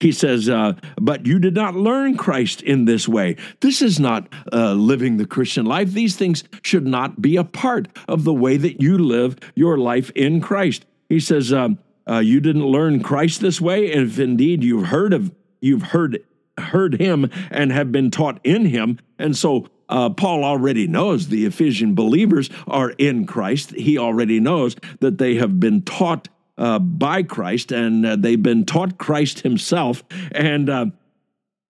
He 0.00 0.12
says, 0.12 0.48
uh, 0.48 0.72
But 1.00 1.26
you 1.26 1.38
did 1.38 1.54
not 1.54 1.76
learn 1.76 2.16
Christ 2.16 2.62
in 2.62 2.86
this 2.86 3.06
way. 3.06 3.36
This 3.60 3.82
is 3.82 4.00
not 4.00 4.28
uh, 4.52 4.72
living 4.72 5.18
the 5.18 5.26
Christian 5.26 5.66
life. 5.66 5.92
These 5.92 6.16
things 6.16 6.42
should 6.62 6.86
not 6.86 7.20
be 7.20 7.36
a 7.36 7.44
part 7.44 7.88
of 8.08 8.24
the 8.24 8.34
way 8.34 8.56
that 8.56 8.80
you 8.80 8.96
live 8.96 9.38
your 9.54 9.76
life 9.76 10.10
in 10.10 10.40
Christ. 10.40 10.86
He 11.08 11.20
says, 11.20 11.52
um, 11.52 11.78
uh, 12.08 12.18
You 12.18 12.40
didn't 12.40 12.66
learn 12.66 13.02
Christ 13.02 13.42
this 13.42 13.60
way. 13.60 13.92
And 13.92 14.10
if 14.10 14.18
indeed 14.18 14.64
you've 14.64 14.86
heard 14.86 15.12
of, 15.12 15.32
you've 15.60 15.82
heard, 15.82 16.18
heard 16.58 16.94
him 16.94 17.30
and 17.50 17.70
have 17.70 17.92
been 17.92 18.10
taught 18.10 18.40
in 18.42 18.64
him. 18.64 18.98
And 19.18 19.36
so 19.36 19.68
uh, 19.90 20.08
Paul 20.08 20.44
already 20.44 20.86
knows 20.86 21.28
the 21.28 21.44
Ephesian 21.44 21.94
believers 21.94 22.48
are 22.66 22.90
in 22.90 23.26
Christ. 23.26 23.72
He 23.72 23.98
already 23.98 24.40
knows 24.40 24.76
that 25.00 25.18
they 25.18 25.34
have 25.34 25.60
been 25.60 25.82
taught 25.82 26.28
uh, 26.60 26.78
by 26.78 27.22
Christ, 27.22 27.72
and 27.72 28.06
uh, 28.06 28.16
they've 28.16 28.42
been 28.42 28.64
taught 28.64 28.98
Christ 28.98 29.40
Himself. 29.40 30.04
And 30.30 30.68
uh, 30.70 30.86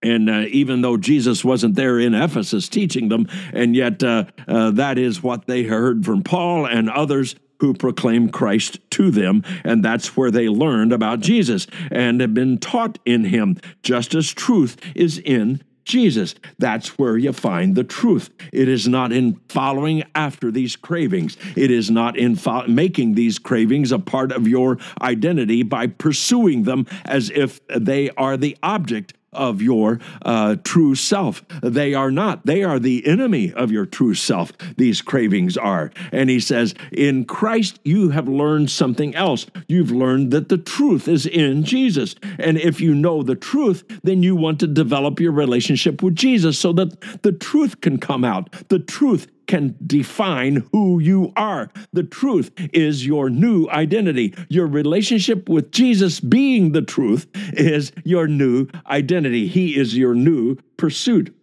and 0.02 0.30
uh, 0.30 0.46
even 0.48 0.80
though 0.80 0.96
Jesus 0.96 1.44
wasn't 1.44 1.74
there 1.74 1.98
in 1.98 2.14
Ephesus 2.14 2.68
teaching 2.68 3.08
them, 3.08 3.28
and 3.52 3.76
yet 3.76 4.02
uh, 4.02 4.24
uh, 4.48 4.70
that 4.72 4.98
is 4.98 5.22
what 5.22 5.46
they 5.46 5.62
heard 5.62 6.04
from 6.04 6.22
Paul 6.22 6.66
and 6.66 6.88
others 6.88 7.36
who 7.60 7.74
proclaim 7.74 8.30
Christ 8.30 8.78
to 8.92 9.10
them, 9.10 9.44
and 9.62 9.84
that's 9.84 10.16
where 10.16 10.30
they 10.30 10.48
learned 10.48 10.94
about 10.94 11.20
Jesus 11.20 11.66
and 11.90 12.20
have 12.22 12.32
been 12.32 12.56
taught 12.56 12.98
in 13.04 13.24
him, 13.24 13.58
just 13.82 14.14
as 14.14 14.32
truth 14.32 14.78
is 14.94 15.18
in 15.18 15.62
Jesus. 15.84 16.34
That's 16.58 16.98
where 16.98 17.16
you 17.16 17.32
find 17.32 17.74
the 17.74 17.84
truth. 17.84 18.30
It 18.52 18.68
is 18.68 18.88
not 18.88 19.12
in 19.12 19.40
following 19.48 20.04
after 20.14 20.50
these 20.50 20.76
cravings. 20.76 21.36
It 21.56 21.70
is 21.70 21.90
not 21.90 22.16
in 22.16 22.36
fo- 22.36 22.66
making 22.66 23.14
these 23.14 23.38
cravings 23.38 23.92
a 23.92 23.98
part 23.98 24.32
of 24.32 24.46
your 24.46 24.78
identity 25.00 25.62
by 25.62 25.86
pursuing 25.86 26.64
them 26.64 26.86
as 27.04 27.30
if 27.30 27.60
they 27.68 28.10
are 28.10 28.36
the 28.36 28.56
object 28.62 29.14
of 29.32 29.62
your 29.62 30.00
uh, 30.22 30.56
true 30.64 30.94
self. 30.94 31.44
They 31.62 31.94
are 31.94 32.10
not. 32.10 32.46
They 32.46 32.62
are 32.62 32.78
the 32.78 33.06
enemy 33.06 33.52
of 33.52 33.70
your 33.70 33.86
true 33.86 34.14
self. 34.14 34.52
These 34.76 35.02
cravings 35.02 35.56
are. 35.56 35.90
And 36.12 36.30
he 36.30 36.40
says, 36.40 36.74
In 36.92 37.24
Christ, 37.24 37.78
you 37.84 38.10
have 38.10 38.28
learned 38.28 38.70
something 38.70 39.14
else. 39.14 39.46
You've 39.68 39.92
learned 39.92 40.30
that 40.32 40.48
the 40.48 40.58
truth 40.58 41.08
is 41.08 41.26
in 41.26 41.64
Jesus. 41.64 42.14
And 42.38 42.58
if 42.58 42.80
you 42.80 42.94
know 42.94 43.22
the 43.22 43.36
truth, 43.36 43.84
then 44.02 44.22
you 44.22 44.34
want 44.34 44.60
to 44.60 44.66
develop 44.66 45.20
your 45.20 45.32
relationship 45.32 46.02
with 46.02 46.16
Jesus 46.16 46.58
so 46.58 46.72
that 46.74 47.22
the 47.22 47.32
truth 47.32 47.80
can 47.80 47.98
come 47.98 48.24
out. 48.24 48.68
The 48.68 48.78
truth 48.78 49.28
can 49.46 49.76
define 49.86 50.68
who 50.72 50.98
you 50.98 51.32
are. 51.36 51.70
The 51.92 52.02
truth 52.02 52.50
is 52.72 53.06
your 53.06 53.30
new 53.30 53.68
identity. 53.68 54.34
Your 54.48 54.66
relationship 54.66 55.48
with 55.48 55.72
Jesus 55.72 56.20
being 56.20 56.72
the 56.72 56.82
truth 56.82 57.26
is 57.52 57.92
your 58.04 58.26
new 58.26 58.68
identity. 58.86 59.48
He 59.48 59.76
is 59.76 59.96
your 59.96 60.14
new 60.14 60.56
pursuit. 60.76 61.34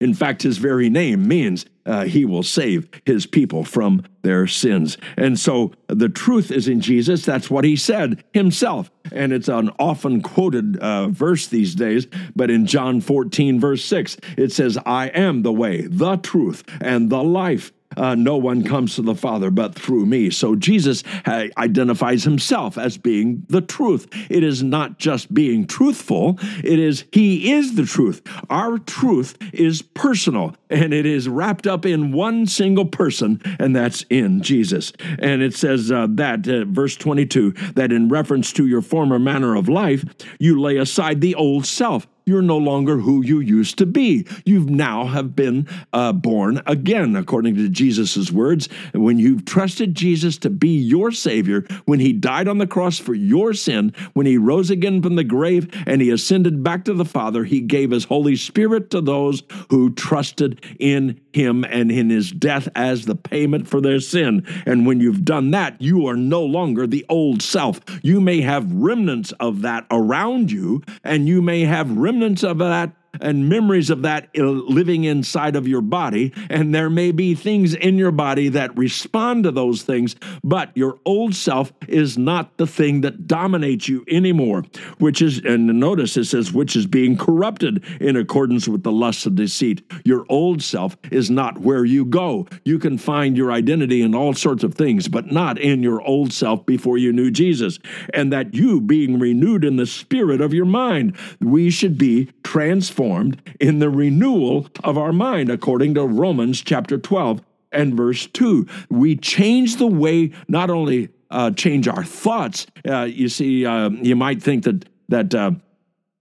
In 0.00 0.14
fact, 0.14 0.42
his 0.42 0.58
very 0.58 0.88
name 0.88 1.26
means 1.26 1.66
uh, 1.84 2.04
he 2.04 2.24
will 2.24 2.42
save 2.42 2.88
his 3.04 3.26
people 3.26 3.64
from 3.64 4.04
their 4.22 4.46
sins. 4.46 4.96
And 5.16 5.38
so 5.38 5.72
the 5.88 6.08
truth 6.08 6.50
is 6.50 6.68
in 6.68 6.80
Jesus. 6.80 7.24
That's 7.24 7.50
what 7.50 7.64
he 7.64 7.74
said 7.74 8.22
himself. 8.32 8.90
And 9.10 9.32
it's 9.32 9.48
an 9.48 9.70
often 9.78 10.20
quoted 10.20 10.76
uh, 10.76 11.08
verse 11.08 11.46
these 11.48 11.74
days. 11.74 12.06
But 12.36 12.50
in 12.50 12.66
John 12.66 13.00
14, 13.00 13.58
verse 13.58 13.84
6, 13.84 14.18
it 14.36 14.52
says, 14.52 14.78
I 14.84 15.08
am 15.08 15.42
the 15.42 15.52
way, 15.52 15.86
the 15.86 16.16
truth, 16.16 16.62
and 16.80 17.10
the 17.10 17.24
life 17.24 17.72
uh, 17.98 18.14
no 18.14 18.36
one 18.36 18.62
comes 18.62 18.94
to 18.96 19.02
the 19.02 19.14
Father 19.14 19.50
but 19.50 19.74
through 19.74 20.06
me. 20.06 20.30
So 20.30 20.54
Jesus 20.54 21.02
uh, 21.26 21.46
identifies 21.56 22.24
himself 22.24 22.78
as 22.78 22.96
being 22.96 23.44
the 23.48 23.60
truth. 23.60 24.08
It 24.30 24.42
is 24.42 24.62
not 24.62 24.98
just 24.98 25.32
being 25.34 25.66
truthful, 25.66 26.38
it 26.62 26.78
is 26.78 27.04
He 27.12 27.52
is 27.52 27.74
the 27.74 27.84
truth. 27.84 28.22
Our 28.48 28.78
truth 28.78 29.36
is 29.52 29.82
personal 29.82 30.54
and 30.70 30.92
it 30.92 31.06
is 31.06 31.28
wrapped 31.28 31.66
up 31.66 31.86
in 31.86 32.12
one 32.12 32.46
single 32.46 32.84
person, 32.84 33.40
and 33.58 33.74
that's 33.74 34.04
in 34.10 34.42
Jesus. 34.42 34.92
And 35.18 35.42
it 35.42 35.54
says 35.54 35.90
uh, 35.90 36.06
that, 36.10 36.46
uh, 36.48 36.64
verse 36.66 36.96
22, 36.96 37.52
that 37.74 37.92
in 37.92 38.08
reference 38.08 38.52
to 38.54 38.66
your 38.66 38.82
former 38.82 39.18
manner 39.18 39.56
of 39.56 39.68
life, 39.68 40.04
you 40.38 40.60
lay 40.60 40.76
aside 40.76 41.20
the 41.20 41.34
old 41.34 41.66
self 41.66 42.06
you're 42.28 42.42
no 42.42 42.58
longer 42.58 42.98
who 42.98 43.24
you 43.24 43.40
used 43.40 43.78
to 43.78 43.86
be. 43.86 44.26
You've 44.44 44.68
now 44.68 45.06
have 45.06 45.34
been 45.34 45.66
uh, 45.92 46.12
born 46.12 46.60
again, 46.66 47.16
according 47.16 47.56
to 47.56 47.68
Jesus' 47.68 48.30
words. 48.30 48.68
When 48.92 49.18
you've 49.18 49.44
trusted 49.44 49.94
Jesus 49.94 50.36
to 50.38 50.50
be 50.50 50.68
your 50.68 51.10
Savior, 51.10 51.66
when 51.86 52.00
He 52.00 52.12
died 52.12 52.46
on 52.46 52.58
the 52.58 52.66
cross 52.66 52.98
for 52.98 53.14
your 53.14 53.54
sin, 53.54 53.94
when 54.12 54.26
He 54.26 54.36
rose 54.36 54.70
again 54.70 55.02
from 55.02 55.16
the 55.16 55.24
grave 55.24 55.68
and 55.86 56.02
He 56.02 56.10
ascended 56.10 56.62
back 56.62 56.84
to 56.84 56.94
the 56.94 57.04
Father, 57.04 57.44
He 57.44 57.60
gave 57.60 57.90
His 57.90 58.04
Holy 58.04 58.36
Spirit 58.36 58.90
to 58.90 59.00
those 59.00 59.42
who 59.70 59.90
trusted 59.94 60.64
in 60.78 61.20
Him 61.38 61.64
and 61.64 61.92
in 61.92 62.10
His 62.10 62.32
death 62.32 62.68
as 62.74 63.04
the 63.04 63.14
payment 63.14 63.68
for 63.68 63.80
their 63.80 64.00
sin. 64.00 64.44
And 64.66 64.86
when 64.86 64.98
you've 64.98 65.24
done 65.24 65.52
that, 65.52 65.80
you 65.80 66.06
are 66.06 66.16
no 66.16 66.42
longer 66.42 66.86
the 66.86 67.06
old 67.08 67.42
self. 67.42 67.80
You 68.02 68.20
may 68.20 68.40
have 68.40 68.72
remnants 68.72 69.32
of 69.32 69.62
that 69.62 69.86
around 69.90 70.50
you, 70.50 70.82
and 71.04 71.28
you 71.28 71.40
may 71.40 71.60
have 71.62 71.96
remnants 71.96 72.42
of 72.42 72.58
that 72.58 72.92
and 73.20 73.48
memories 73.48 73.90
of 73.90 74.02
that 74.02 74.28
uh, 74.36 74.42
living 74.44 75.04
inside 75.04 75.56
of 75.56 75.66
your 75.66 75.80
body. 75.80 76.32
And 76.50 76.74
there 76.74 76.90
may 76.90 77.12
be 77.12 77.34
things 77.34 77.74
in 77.74 77.98
your 77.98 78.10
body 78.10 78.48
that 78.50 78.76
respond 78.76 79.44
to 79.44 79.50
those 79.50 79.82
things, 79.82 80.16
but 80.44 80.70
your 80.76 80.98
old 81.04 81.34
self 81.34 81.72
is 81.86 82.18
not 82.18 82.56
the 82.56 82.66
thing 82.66 83.00
that 83.02 83.26
dominates 83.26 83.88
you 83.88 84.04
anymore, 84.08 84.64
which 84.98 85.22
is, 85.22 85.38
and 85.44 85.66
notice 85.80 86.16
it 86.16 86.24
says, 86.24 86.52
which 86.52 86.76
is 86.76 86.86
being 86.86 87.16
corrupted 87.16 87.84
in 88.00 88.16
accordance 88.16 88.68
with 88.68 88.82
the 88.82 88.92
lusts 88.92 89.26
of 89.26 89.34
deceit. 89.34 89.82
Your 90.04 90.24
old 90.28 90.62
self 90.62 90.96
is 91.10 91.30
not 91.30 91.58
where 91.58 91.84
you 91.84 92.04
go. 92.04 92.46
You 92.64 92.78
can 92.78 92.98
find 92.98 93.36
your 93.36 93.52
identity 93.52 94.02
in 94.02 94.14
all 94.14 94.34
sorts 94.34 94.64
of 94.64 94.74
things, 94.74 95.08
but 95.08 95.30
not 95.32 95.58
in 95.58 95.82
your 95.82 96.00
old 96.02 96.32
self 96.32 96.64
before 96.66 96.98
you 96.98 97.12
knew 97.12 97.30
Jesus. 97.30 97.78
And 98.14 98.32
that 98.32 98.54
you 98.54 98.80
being 98.80 99.18
renewed 99.18 99.64
in 99.64 99.76
the 99.76 99.86
spirit 99.86 100.40
of 100.40 100.54
your 100.54 100.64
mind, 100.64 101.16
we 101.40 101.70
should 101.70 101.98
be 101.98 102.30
transformed 102.42 102.97
transformed 102.98 103.40
in 103.60 103.78
the 103.78 103.88
renewal 103.90 104.66
of 104.82 104.98
our 104.98 105.12
mind, 105.12 105.50
according 105.50 105.94
to 105.94 106.04
Romans 106.04 106.60
chapter 106.60 106.98
12 106.98 107.40
and 107.70 107.94
verse 107.94 108.26
2. 108.26 108.66
We 108.90 109.16
change 109.16 109.76
the 109.76 109.86
way, 109.86 110.32
not 110.48 110.68
only 110.70 111.10
uh, 111.30 111.52
change 111.52 111.86
our 111.86 112.04
thoughts. 112.04 112.66
Uh, 112.88 113.02
you 113.02 113.28
see, 113.28 113.64
uh, 113.64 113.90
you 113.90 114.16
might 114.16 114.42
think 114.42 114.64
that 114.64 114.86
that 115.10 115.34
uh, 115.34 115.52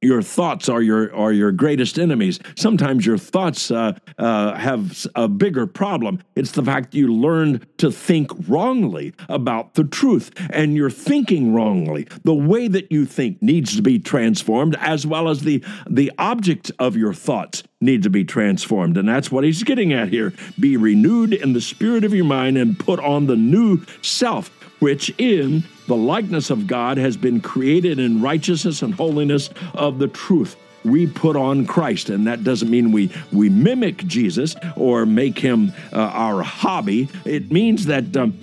your 0.01 0.21
thoughts 0.21 0.69
are 0.69 0.81
your 0.81 1.13
are 1.15 1.31
your 1.31 1.51
greatest 1.51 1.97
enemies. 1.97 2.39
Sometimes 2.55 3.05
your 3.05 3.17
thoughts 3.17 3.71
uh, 3.71 3.93
uh, 4.17 4.55
have 4.55 5.07
a 5.15 5.27
bigger 5.27 5.65
problem. 5.65 6.21
It's 6.35 6.51
the 6.51 6.63
fact 6.63 6.93
you 6.93 7.11
learned 7.11 7.65
to 7.79 7.91
think 7.91 8.29
wrongly 8.47 9.13
about 9.27 9.73
the 9.73 9.83
truth, 9.83 10.31
and 10.51 10.75
you're 10.75 10.91
thinking 10.91 11.53
wrongly. 11.53 12.07
The 12.23 12.35
way 12.35 12.67
that 12.67 12.91
you 12.91 13.05
think 13.05 13.41
needs 13.41 13.75
to 13.75 13.81
be 13.81 13.97
transformed, 13.97 14.75
as 14.79 15.07
well 15.07 15.29
as 15.29 15.41
the 15.41 15.63
the 15.89 16.11
object 16.19 16.71
of 16.77 16.95
your 16.95 17.13
thoughts 17.13 17.63
need 17.81 18.03
to 18.03 18.09
be 18.09 18.23
transformed, 18.23 18.97
and 18.97 19.09
that's 19.09 19.31
what 19.31 19.43
he's 19.43 19.63
getting 19.63 19.93
at 19.93 20.09
here. 20.09 20.31
Be 20.59 20.77
renewed 20.77 21.33
in 21.33 21.53
the 21.53 21.61
spirit 21.61 22.03
of 22.03 22.13
your 22.13 22.25
mind, 22.25 22.57
and 22.57 22.77
put 22.77 22.99
on 22.99 23.25
the 23.25 23.35
new 23.35 23.83
self 24.03 24.51
which 24.79 25.13
in 25.17 25.63
the 25.87 25.95
likeness 25.95 26.49
of 26.49 26.67
God 26.67 26.97
has 26.97 27.17
been 27.17 27.41
created 27.41 27.99
in 27.99 28.21
righteousness 28.21 28.81
and 28.81 28.93
holiness 28.93 29.49
of 29.73 29.99
the 29.99 30.07
truth. 30.07 30.55
We 30.83 31.07
put 31.07 31.35
on 31.35 31.65
Christ, 31.65 32.09
and 32.09 32.27
that 32.27 32.43
doesn't 32.43 32.69
mean 32.69 32.91
we, 32.91 33.11
we 33.31 33.49
mimic 33.49 33.97
Jesus 34.05 34.55
or 34.75 35.05
make 35.05 35.39
him 35.39 35.73
uh, 35.91 35.97
our 35.97 36.43
hobby. 36.43 37.09
It 37.25 37.51
means 37.51 37.85
that. 37.87 38.15
Um, 38.15 38.37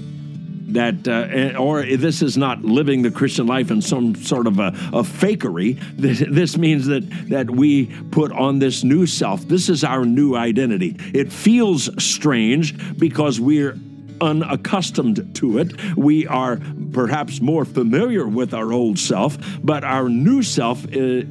that 0.69 1.07
uh, 1.07 1.57
or 1.57 1.85
this 1.85 2.21
is 2.21 2.37
not 2.37 2.63
living 2.63 3.03
the 3.03 3.11
Christian 3.11 3.47
life 3.47 3.71
in 3.71 3.81
some 3.81 4.17
sort 4.17 4.49
of 4.49 4.59
a, 4.59 4.69
a 4.69 5.03
fakery. 5.03 5.81
This, 5.95 6.25
this, 6.29 6.57
means 6.59 6.87
that 6.87 7.09
that 7.29 7.49
we 7.49 7.87
put 8.11 8.33
on 8.33 8.59
this 8.59 8.83
new 8.83 9.07
self. 9.07 9.47
This 9.47 9.69
is 9.69 9.85
our 9.85 10.05
new 10.05 10.35
identity. 10.35 10.97
It 11.15 11.33
feels 11.33 11.89
strange 12.03 12.99
because 12.99 13.39
we're 13.39 13.79
unaccustomed 14.21 15.35
to 15.37 15.59
it. 15.59 15.97
We 15.97 16.27
are 16.27 16.61
perhaps 16.93 17.41
more 17.41 17.65
familiar 17.65 18.27
with 18.27 18.55
our 18.55 18.73
old 18.73 18.99
self, 18.99 19.37
but 19.63 19.85
our 19.85 20.09
new 20.09 20.43
self, 20.43 20.85
uh, 20.95 21.23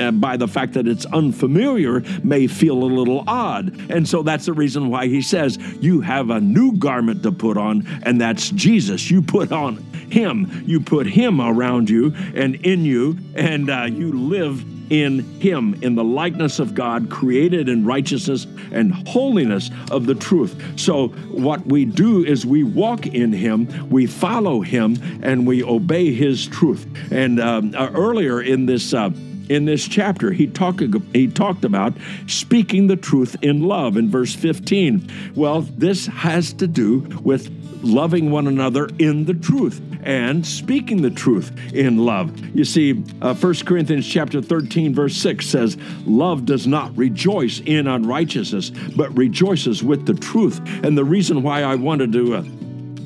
uh, 0.00 0.10
by 0.12 0.36
the 0.36 0.48
fact 0.48 0.74
that 0.74 0.86
it's 0.86 1.06
unfamiliar, 1.06 2.02
may 2.22 2.46
feel 2.46 2.82
a 2.82 2.84
little 2.84 3.24
odd. 3.26 3.90
And 3.90 4.08
so 4.08 4.22
that's 4.22 4.46
the 4.46 4.52
reason 4.52 4.88
why 4.90 5.06
he 5.06 5.22
says, 5.22 5.58
You 5.80 6.00
have 6.00 6.30
a 6.30 6.40
new 6.40 6.76
garment 6.76 7.22
to 7.24 7.32
put 7.32 7.56
on, 7.56 7.86
and 8.02 8.20
that's 8.20 8.50
Jesus. 8.50 9.10
You 9.10 9.22
put 9.22 9.52
on 9.52 9.76
him, 10.10 10.64
you 10.66 10.80
put 10.80 11.06
him 11.06 11.40
around 11.40 11.88
you 11.88 12.14
and 12.34 12.54
in 12.56 12.84
you, 12.84 13.18
and 13.34 13.70
uh, 13.70 13.84
you 13.84 14.12
live 14.12 14.64
in 14.92 15.20
him, 15.40 15.74
in 15.82 15.94
the 15.94 16.04
likeness 16.04 16.58
of 16.58 16.74
God, 16.74 17.08
created 17.08 17.66
in 17.66 17.82
righteousness 17.86 18.46
and 18.72 18.92
holiness 19.08 19.70
of 19.90 20.04
the 20.04 20.14
truth. 20.14 20.78
So, 20.78 21.08
what 21.30 21.64
we 21.64 21.86
do 21.86 22.22
is 22.22 22.44
we 22.44 22.62
walk 22.62 23.06
in 23.06 23.32
him, 23.32 23.88
we 23.88 24.06
follow 24.06 24.60
him, 24.60 24.98
and 25.22 25.46
we 25.46 25.64
obey 25.64 26.12
his 26.12 26.46
truth. 26.46 26.86
And 27.10 27.40
um, 27.40 27.74
uh, 27.74 27.90
earlier 27.94 28.42
in 28.42 28.66
this, 28.66 28.92
uh, 28.92 29.10
in 29.48 29.64
this 29.64 29.88
chapter, 29.88 30.30
he, 30.30 30.46
talk, 30.46 30.82
he 31.14 31.26
talked 31.26 31.64
about 31.64 31.94
speaking 32.26 32.86
the 32.86 32.96
truth 32.96 33.34
in 33.40 33.62
love 33.62 33.96
in 33.96 34.10
verse 34.10 34.34
15. 34.34 35.10
Well, 35.34 35.62
this 35.62 36.06
has 36.06 36.52
to 36.54 36.66
do 36.66 36.98
with 37.22 37.61
loving 37.82 38.30
one 38.30 38.46
another 38.46 38.88
in 38.98 39.24
the 39.24 39.34
truth 39.34 39.80
and 40.02 40.44
speaking 40.44 41.02
the 41.02 41.10
truth 41.10 41.52
in 41.72 41.98
love. 41.98 42.36
You 42.54 42.64
see, 42.64 43.02
uh, 43.20 43.34
1 43.34 43.64
Corinthians 43.64 44.06
chapter 44.06 44.40
13 44.40 44.94
verse 44.94 45.16
6 45.16 45.46
says, 45.46 45.76
"Love 46.06 46.44
does 46.44 46.66
not 46.66 46.96
rejoice 46.96 47.60
in 47.60 47.86
unrighteousness, 47.86 48.72
but 48.96 49.16
rejoices 49.16 49.82
with 49.82 50.06
the 50.06 50.14
truth." 50.14 50.60
And 50.82 50.96
the 50.96 51.04
reason 51.04 51.42
why 51.42 51.62
I 51.62 51.74
wanted 51.76 52.12
to 52.12 52.34
uh, 52.34 52.44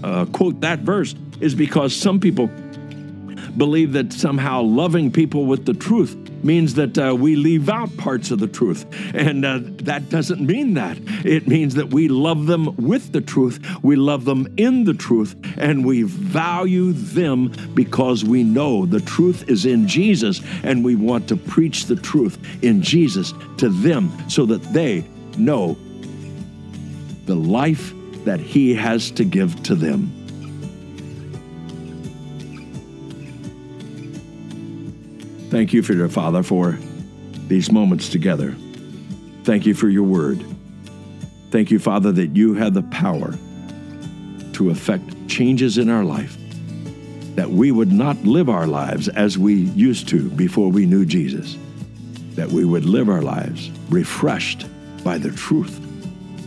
uh, 0.05 0.25
quote 0.27 0.61
that 0.61 0.81
verse 0.81 1.15
is 1.41 1.55
because 1.55 1.95
some 1.95 2.21
people 2.21 2.51
believe 3.57 3.93
that 3.93 4.13
somehow 4.13 4.63
loving 4.63 5.11
people 5.11 5.47
with 5.47 5.65
the 5.65 5.75
truth 5.75 6.17
means 6.45 6.75
that 6.75 6.99
uh, 6.99 7.15
we 7.15 7.37
leave 7.37 7.69
out 7.69 7.95
parts 7.97 8.31
of 8.31 8.39
the 8.39 8.47
truth. 8.47 8.87
And 9.15 9.45
uh, 9.45 9.61
that 9.83 10.09
doesn't 10.09 10.41
mean 10.41 10.75
that. 10.75 10.99
It 11.25 11.47
means 11.47 11.75
that 11.75 11.93
we 11.93 12.09
love 12.09 12.47
them 12.47 12.75
with 12.77 13.13
the 13.13 13.21
truth, 13.21 13.61
we 13.83 13.97
love 13.97 14.25
them 14.25 14.53
in 14.57 14.85
the 14.85 14.95
truth, 14.95 15.37
and 15.57 15.85
we 15.85 16.03
value 16.03 16.93
them 16.93 17.53
because 17.75 18.25
we 18.25 18.43
know 18.43 18.87
the 18.87 19.01
truth 19.01 19.49
is 19.49 19.67
in 19.67 19.89
Jesus, 19.89 20.41
and 20.63 20.85
we 20.85 20.97
want 20.97 21.29
to 21.29 21.37
preach 21.37 21.87
the 21.87 21.97
truth 21.97 22.39
in 22.63 22.83
Jesus 22.83 23.33
to 23.59 23.69
them 23.69 24.13
so 24.29 24.47
that 24.47 24.63
they 24.73 25.05
know 25.37 25.77
the 27.27 27.35
life 27.35 27.93
that 28.25 28.41
He 28.41 28.75
has 28.75 29.11
to 29.13 29.25
give 29.25 29.63
to 29.65 29.75
them. 29.75 30.16
Thank 35.51 35.73
you, 35.73 35.83
for 35.83 35.93
your 35.93 36.09
Father, 36.09 36.43
for 36.43 36.79
these 37.47 37.71
moments 37.71 38.09
together. 38.09 38.55
Thank 39.45 39.65
you 39.65 39.75
for 39.75 39.89
your 39.89 40.03
word. 40.03 40.45
Thank 41.53 41.71
you, 41.71 41.79
Father, 41.79 42.11
that 42.13 42.35
you 42.35 42.55
have 42.55 42.75
the 42.75 42.83
power 42.83 43.33
to 44.55 44.71
effect 44.71 45.29
changes 45.29 45.79
in 45.79 45.89
our 45.89 46.03
life, 46.03 46.37
that 47.37 47.49
we 47.49 47.71
would 47.71 47.93
not 47.93 48.17
live 48.25 48.49
our 48.49 48.67
lives 48.67 49.09
as 49.09 49.39
we 49.39 49.55
used 49.55 50.09
to 50.09 50.29
before 50.31 50.69
we 50.69 50.85
knew 50.85 51.05
Jesus, 51.05 51.57
that 52.35 52.49
we 52.49 52.65
would 52.65 52.85
live 52.85 53.09
our 53.09 53.23
lives 53.23 53.71
refreshed 53.89 54.67
by 55.05 55.17
the 55.17 55.31
truth, 55.31 55.79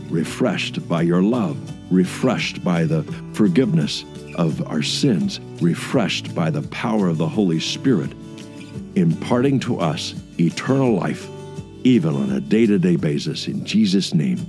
refreshed 0.10 0.88
by 0.90 1.02
your 1.02 1.24
love, 1.24 1.58
refreshed 1.90 2.64
by 2.66 2.84
the 2.84 3.04
forgiveness 3.34 4.04
of 4.36 4.66
our 4.68 4.84
sins, 4.84 5.40
refreshed 5.62 6.36
by 6.36 6.50
the 6.50 6.64
power 6.64 7.08
of 7.08 7.18
the 7.18 7.30
Holy 7.30 7.62
Spirit 7.62 8.12
imparting 9.00 9.60
to 9.62 9.80
us 9.80 10.14
eternal 10.40 10.94
life, 10.94 11.28
even 11.84 12.16
on 12.16 12.32
a 12.32 12.40
day 12.40 12.66
to 12.66 12.78
day 12.78 12.96
basis. 12.96 13.48
In 13.48 13.66
Jesus' 13.66 14.14
name, 14.14 14.40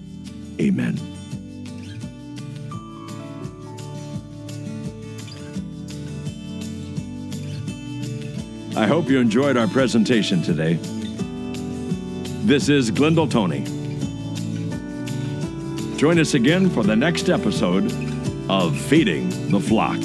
amen. 0.61 0.99
I 8.77 8.87
hope 8.87 9.09
you 9.09 9.19
enjoyed 9.19 9.57
our 9.57 9.69
presentation 9.69 10.43
today. 10.43 10.79
This 12.45 12.69
is 12.69 12.91
Glendale 12.91 13.29
Tony. 13.29 13.65
Join 15.99 16.19
us 16.19 16.35
again 16.35 16.71
for 16.71 16.83
the 16.83 16.97
next 16.97 17.29
episode 17.29 17.93
of 18.49 18.79
Feeding 18.79 19.51
the 19.51 19.61
Flock. 19.61 19.99